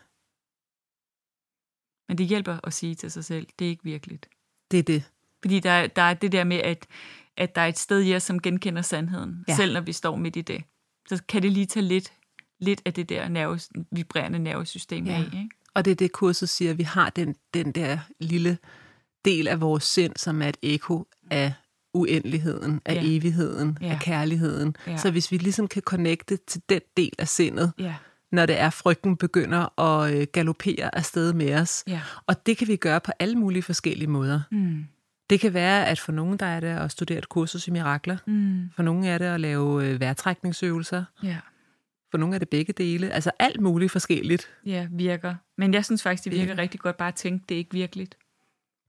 Men 2.09 2.18
det 2.18 2.26
hjælper 2.26 2.59
at 2.64 2.72
sige 2.72 2.94
til 2.94 3.11
sig 3.11 3.24
selv, 3.24 3.46
det 3.59 3.64
er 3.64 3.68
ikke 3.68 3.85
virkeligt. 3.85 4.29
Det 4.70 4.79
er 4.79 4.83
det. 4.83 5.05
Fordi 5.42 5.61
der, 5.61 5.87
der 5.87 6.02
er 6.02 6.14
det 6.14 6.33
der 6.33 6.44
med, 6.44 6.57
at, 6.57 6.87
at 7.37 7.55
der 7.55 7.61
er 7.61 7.66
et 7.66 7.79
sted 7.79 8.02
i 8.05 8.14
os, 8.16 8.22
som 8.22 8.40
genkender 8.42 8.83
sandheden, 8.83 9.44
ja. 9.48 9.57
selv 9.57 9.72
når 9.72 9.81
vi 9.81 9.92
står 9.92 10.16
midt 10.16 10.37
i 10.37 10.40
det. 10.42 10.64
Så 11.09 11.22
kan 11.29 11.42
det 11.42 11.52
lige 11.52 11.66
tage 11.66 11.87
lidt, 11.87 12.12
lidt 12.60 12.82
af 12.84 12.94
det 12.94 13.08
der 13.08 13.28
nerve, 13.28 13.58
vibrerende 13.92 14.38
nervesystem 14.38 15.04
Ja. 15.06 15.12
af. 15.12 15.24
Ikke? 15.24 15.48
Og 15.74 15.84
det 15.84 15.90
er 15.90 15.94
det, 15.94 16.12
kurset 16.12 16.48
siger, 16.48 16.70
at 16.70 16.78
vi 16.78 16.82
har 16.82 17.10
den, 17.10 17.34
den 17.54 17.72
der 17.72 17.98
lille 18.20 18.58
del 19.24 19.48
af 19.48 19.60
vores 19.60 19.84
sind, 19.84 20.12
som 20.16 20.42
er 20.42 20.48
et 20.48 20.56
ekko 20.62 21.06
af 21.30 21.52
uendeligheden, 21.94 22.80
af 22.84 22.94
Ja. 22.94 23.00
evigheden, 23.04 23.78
Ja. 23.80 23.86
af 23.88 24.00
kærligheden. 24.00 24.76
Ja. 24.86 24.96
Så 24.96 25.10
hvis 25.10 25.32
vi 25.32 25.36
ligesom 25.38 25.68
kan 25.68 25.82
connecte 25.82 26.38
til 26.46 26.62
den 26.68 26.80
del 26.96 27.12
af 27.18 27.28
sindet, 27.28 27.72
Ja. 27.78 27.94
når 28.32 28.46
det 28.46 28.60
er, 28.60 28.70
frygten 28.70 29.16
begynder 29.16 29.80
at 29.80 30.14
øh, 30.14 30.26
galopere 30.32 30.94
afsted 30.94 31.32
med 31.32 31.54
os. 31.54 31.84
Ja. 31.86 32.00
Og 32.26 32.46
det 32.46 32.56
kan 32.56 32.68
vi 32.68 32.76
gøre 32.76 33.00
på 33.00 33.12
alle 33.18 33.36
mulige 33.36 33.62
forskellige 33.62 34.08
måder. 34.08 34.40
Mm. 34.50 34.84
Det 35.30 35.40
kan 35.40 35.54
være, 35.54 35.86
at 35.86 36.00
for 36.00 36.12
nogen 36.12 36.36
der 36.36 36.46
er 36.46 36.60
det 36.60 36.66
at 36.66 36.90
studere 36.92 37.18
et 37.18 37.28
kursus 37.28 37.68
i 37.68 37.70
mirakler. 37.70 38.16
Mm. 38.26 38.70
For 38.76 38.82
nogen 38.82 39.04
er 39.04 39.18
det 39.18 39.24
at 39.24 39.40
lave 39.40 39.84
øh, 39.86 40.00
vejrtrækningsøvelser. 40.00 41.04
Ja. 41.22 41.36
For 42.10 42.18
nogle 42.18 42.34
er 42.34 42.38
det 42.38 42.48
begge 42.48 42.72
dele. 42.72 43.10
Altså 43.10 43.30
alt 43.38 43.60
muligt 43.60 43.92
forskelligt. 43.92 44.48
ja, 44.66 44.86
virker. 44.90 45.34
Men 45.58 45.74
jeg 45.74 45.84
synes 45.84 46.02
faktisk, 46.02 46.24
det 46.24 46.32
virker 46.32 46.46
Virker. 46.46 46.62
rigtig 46.62 46.80
godt 46.80 46.96
bare 46.96 47.08
at 47.08 47.14
tænke, 47.14 47.44
det 47.48 47.54
er 47.54 47.58
ikke 47.58 47.72
virkeligt. 47.72 48.16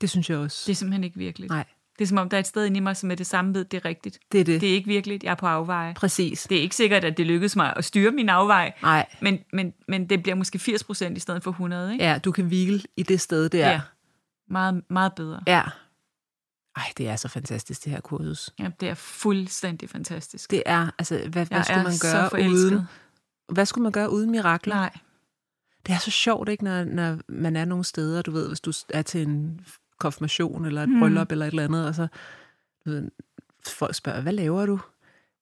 Det 0.01 0.09
synes 0.09 0.29
jeg 0.29 0.37
også. 0.37 0.63
Det 0.67 0.71
er 0.71 0.75
simpelthen 0.75 1.03
ikke 1.03 1.17
virkeligt. 1.17 1.49
Nej, 1.49 1.65
Det 1.99 2.05
er 2.05 2.07
som 2.07 2.17
om, 2.17 2.29
der 2.29 2.37
er 2.37 2.39
et 2.39 2.47
sted 2.47 2.65
inde 2.65 2.77
i 2.77 2.79
mig, 2.79 2.97
som 2.97 3.11
er 3.11 3.15
det 3.15 3.27
samme 3.27 3.53
ved, 3.53 3.65
det 3.65 3.77
er 3.77 3.85
rigtigt. 3.85 4.19
det 4.31 4.39
er 4.39 4.43
det. 4.45 4.61
Det 4.61 4.69
er 4.69 4.73
ikke 4.73 4.87
virkeligt, 4.87 5.23
jeg 5.23 5.31
er 5.31 5.35
på 5.35 5.47
afveje. 5.47 5.93
Præcis. 5.93 6.43
Det 6.49 6.57
er 6.57 6.61
ikke 6.61 6.75
sikkert, 6.75 7.03
at 7.03 7.17
det 7.17 7.25
lykkedes 7.27 7.55
mig 7.55 7.73
at 7.75 7.85
styre 7.85 8.11
min 8.11 8.29
afvej, 8.29 8.73
Nej, 8.81 9.05
men, 9.21 9.39
men, 9.53 9.73
men 9.87 10.09
det 10.09 10.23
bliver 10.23 10.35
måske 10.35 10.59
80 10.59 10.83
procent 10.83 11.17
i 11.17 11.19
stedet 11.19 11.43
for 11.43 11.51
100, 11.51 11.91
ikke? 11.93 12.05
ja, 12.05 12.17
du 12.17 12.31
kan 12.31 12.45
hvile 12.45 12.81
i 12.97 13.03
det 13.03 13.21
sted 13.21 13.49
der. 13.49 13.69
Ja. 13.71 13.81
Meget, 14.49 14.81
meget 14.89 15.13
bedre. 15.15 15.41
ja. 15.47 15.63
Ej, 16.75 16.83
det 16.97 17.07
er 17.07 17.15
så 17.15 17.27
fantastisk, 17.27 17.83
det 17.83 17.91
her 17.91 17.99
kursus. 17.99 18.49
Ja, 18.59 18.69
det 18.79 18.89
er 18.89 18.93
fuldstændig 18.93 19.89
fantastisk. 19.89 20.51
Det 20.51 20.63
er, 20.65 20.87
altså, 20.99 21.17
hvad, 21.29 21.45
hvad 21.45 21.63
skulle 21.63 21.83
man 21.83 21.93
gøre 22.01 22.49
uden? 22.49 22.81
Hvad 23.49 23.65
skulle 23.65 23.83
man 23.83 23.91
gøre 23.91 24.09
uden 24.11 24.31
mirakler? 24.31 24.75
Nej. 24.75 24.89
Det 25.87 25.93
er 25.93 25.99
så 25.99 26.11
sjovt, 26.11 26.49
ikke, 26.49 26.63
når, 26.63 26.83
når 26.83 27.17
man 27.29 27.55
er 27.55 27.65
nogle 27.65 27.83
steder, 27.85 28.21
du 28.21 28.31
ved, 28.31 28.47
hvis 28.47 28.59
du 28.59 28.71
er 28.89 29.01
til 29.01 29.21
en 29.27 29.59
konfirmation 29.99 30.65
eller 30.65 30.83
et 30.83 30.89
Mm. 30.89 30.99
bryllup 30.99 31.31
eller 31.31 31.45
et 31.45 31.49
eller 31.51 31.63
andet, 31.63 31.87
og 31.87 31.95
så 31.95 32.07
du 32.85 32.89
ved, 32.89 33.03
folk 33.67 33.95
spørger, 33.95 34.21
hvad 34.21 34.33
laver 34.33 34.65
du? 34.65 34.79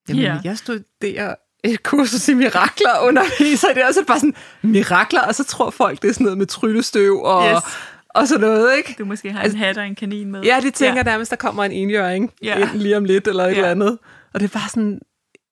Jamen, 0.10 0.22
Ja. 0.24 0.34
yeah. 0.34 0.46
jeg 0.46 0.58
studerer 0.58 1.36
et 1.64 1.84
kursus 1.84 2.28
i 2.30 2.34
mirakler 2.34 2.94
og 3.00 3.06
underviser 3.08 3.68
det, 3.74 3.84
er 3.84 3.92
det 3.92 4.08
bare 4.08 4.20
sådan, 4.20 4.36
mirakler, 4.62 5.22
og 5.22 5.36
så 5.36 5.44
tror 5.44 5.70
folk, 5.70 6.02
det 6.02 6.10
er 6.10 6.14
sådan 6.14 6.24
noget 6.24 6.38
med 6.38 6.46
tryllestøv 6.46 7.22
og, 7.24 7.52
Yes. 7.52 7.64
og 8.10 8.28
sådan 8.28 8.42
noget, 8.42 8.78
ikke? 8.78 8.96
Du 9.00 9.06
måske 9.06 9.32
har 9.32 9.42
Altså- 9.42 9.58
en 9.58 9.64
hat 9.64 9.78
og 9.78 9.86
en 9.88 9.96
kanin 9.96 10.32
med. 10.32 10.42
Ja, 10.44 10.60
de 10.64 10.72
tænker 10.72 10.98
Ja. 10.98 11.04
nærmest, 11.04 11.32
der 11.32 11.38
kommer 11.38 11.64
en 11.64 11.72
enhjøring 11.72 12.34
Ja. 12.44 12.58
ind 12.58 12.82
lige 12.82 12.98
om 12.98 13.06
lidt, 13.06 13.28
eller 13.28 13.44
et 13.44 13.52
Ja. 13.52 13.56
eller 13.56 13.70
andet. 13.72 13.98
Og 14.34 14.40
det 14.40 14.44
er 14.54 14.60
bare 14.60 14.70
sådan, 14.70 15.00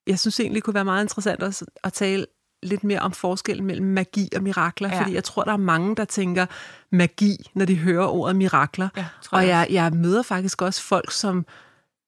jeg 0.08 0.20
synes 0.20 0.40
egentlig, 0.40 0.56
det 0.56 0.64
kunne 0.64 0.74
være 0.74 0.86
meget 0.86 1.04
interessant 1.04 1.44
at, 1.44 1.64
at 1.84 1.94
tale 1.94 2.26
lidt 2.64 2.84
mere 2.84 3.00
om 3.00 3.12
forskellen 3.12 3.66
mellem 3.66 3.86
magi 3.88 4.30
og 4.36 4.44
mirakler, 4.44 4.90
Ja. 4.90 5.02
fordi 5.02 5.14
jeg 5.14 5.24
tror, 5.24 5.44
der 5.44 5.54
er 5.54 5.58
mange, 5.58 5.96
der 5.96 6.06
tænker 6.06 6.46
magi, 6.92 7.36
når 7.54 7.66
de 7.66 7.76
hører 7.76 8.06
ordet 8.08 8.36
mirakler. 8.36 8.90
Ja, 8.98 9.06
tror 9.24 9.38
og 9.38 9.48
jeg 9.48 9.68
jeg, 9.70 9.74
jeg 9.92 9.94
møder 10.00 10.22
faktisk 10.22 10.62
også 10.62 10.82
folk, 10.84 11.12
som, 11.12 11.46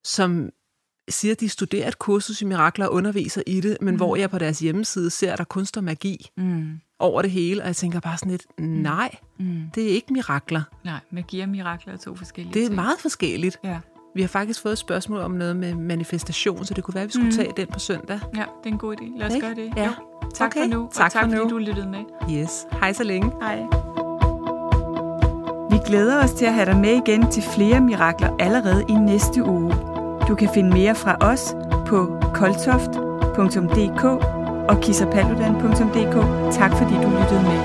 som 0.05 0.49
siger, 1.09 1.31
at 1.31 1.39
de 1.39 1.49
studerer 1.49 1.87
et 1.87 1.99
kursus 1.99 2.41
i 2.41 2.45
mirakler 2.45 2.85
og 2.85 2.93
underviser 2.93 3.41
i 3.47 3.61
det, 3.61 3.77
men 3.81 3.87
Mm. 3.87 3.91
mm. 3.91 3.97
hvor 3.97 4.15
jeg 4.15 4.29
på 4.29 4.37
deres 4.37 4.59
hjemmeside 4.59 5.09
ser, 5.09 5.31
at 5.31 5.37
der 5.37 5.43
kun 5.43 5.65
står 5.65 5.81
magi. 5.81 6.29
Mm. 6.37 6.79
over 6.99 7.21
det 7.21 7.31
hele, 7.31 7.61
og 7.61 7.67
jeg 7.67 7.75
tænker 7.75 7.99
bare 7.99 8.17
sådan 8.17 8.31
lidt, 8.31 8.45
nej, 8.59 9.15
Mm. 9.39 9.61
det 9.75 9.83
er 9.83 9.87
ikke 9.89 10.13
mirakler. 10.13 10.61
Nej, 10.83 10.99
magi 11.11 11.39
og 11.39 11.49
mirakler 11.49 11.93
er 11.93 11.97
to 11.97 12.15
forskellige 12.15 12.53
Det 12.53 12.61
er 12.61 12.65
ting. 12.65 12.75
meget 12.75 12.99
forskelligt. 12.99 13.57
Ja. 13.63 13.79
Vi 14.15 14.21
har 14.21 14.27
faktisk 14.27 14.61
fået 14.61 14.71
et 14.71 14.77
spørgsmål 14.77 15.19
om 15.19 15.31
noget 15.31 15.55
med 15.55 15.75
manifestation, 15.75 16.65
så 16.65 16.73
det 16.73 16.83
kunne 16.83 16.95
være, 16.95 17.03
at 17.03 17.07
vi 17.07 17.11
skulle 17.11 17.25
Mm. 17.25 17.31
tage 17.31 17.51
den 17.57 17.67
på 17.67 17.79
søndag. 17.79 18.19
ja, 18.35 18.39
det 18.63 18.69
er 18.69 18.73
en 18.73 18.77
god 18.77 18.95
idé. 19.01 19.17
Lad 19.19 19.27
os 19.27 19.33
Ikke? 19.35 19.47
gøre 19.47 19.55
det. 19.55 19.73
Ja. 19.77 19.85
Jo. 19.85 19.91
Tak 20.33 20.47
Okay. 20.51 20.59
for 20.61 20.67
nu, 20.77 20.89
Tak 20.93 21.05
og 21.05 21.11
tak 21.11 21.23
for 21.23 21.29
fordi 21.29 21.43
nu. 21.43 21.49
du 21.49 21.57
lyttede 21.57 21.87
med. 21.89 21.99
Yes. 22.41 22.65
Hej 22.71 22.93
så 22.93 23.03
længe. 23.03 23.31
Hej. 23.41 23.59
Vi 25.71 25.77
glæder 25.87 26.23
os 26.23 26.31
til 26.31 26.45
at 26.45 26.53
have 26.53 26.65
dig 26.65 26.77
med 26.77 27.01
igen 27.07 27.31
til 27.31 27.43
flere 27.43 27.81
mirakler 27.81 28.35
allerede 28.39 28.83
i 28.89 28.93
næste 28.93 29.43
uge. 29.43 29.73
Du 30.27 30.35
kan 30.35 30.49
finde 30.53 30.69
mere 30.69 30.95
fra 30.95 31.17
os 31.21 31.55
på 31.87 32.19
koltoft.dk 32.33 34.03
og 34.69 34.81
kissapaludan.dk. 34.81 36.15
Tak 36.53 36.71
fordi 36.71 36.93
du 36.93 37.09
lyttede 37.19 37.41
med. 37.43 37.59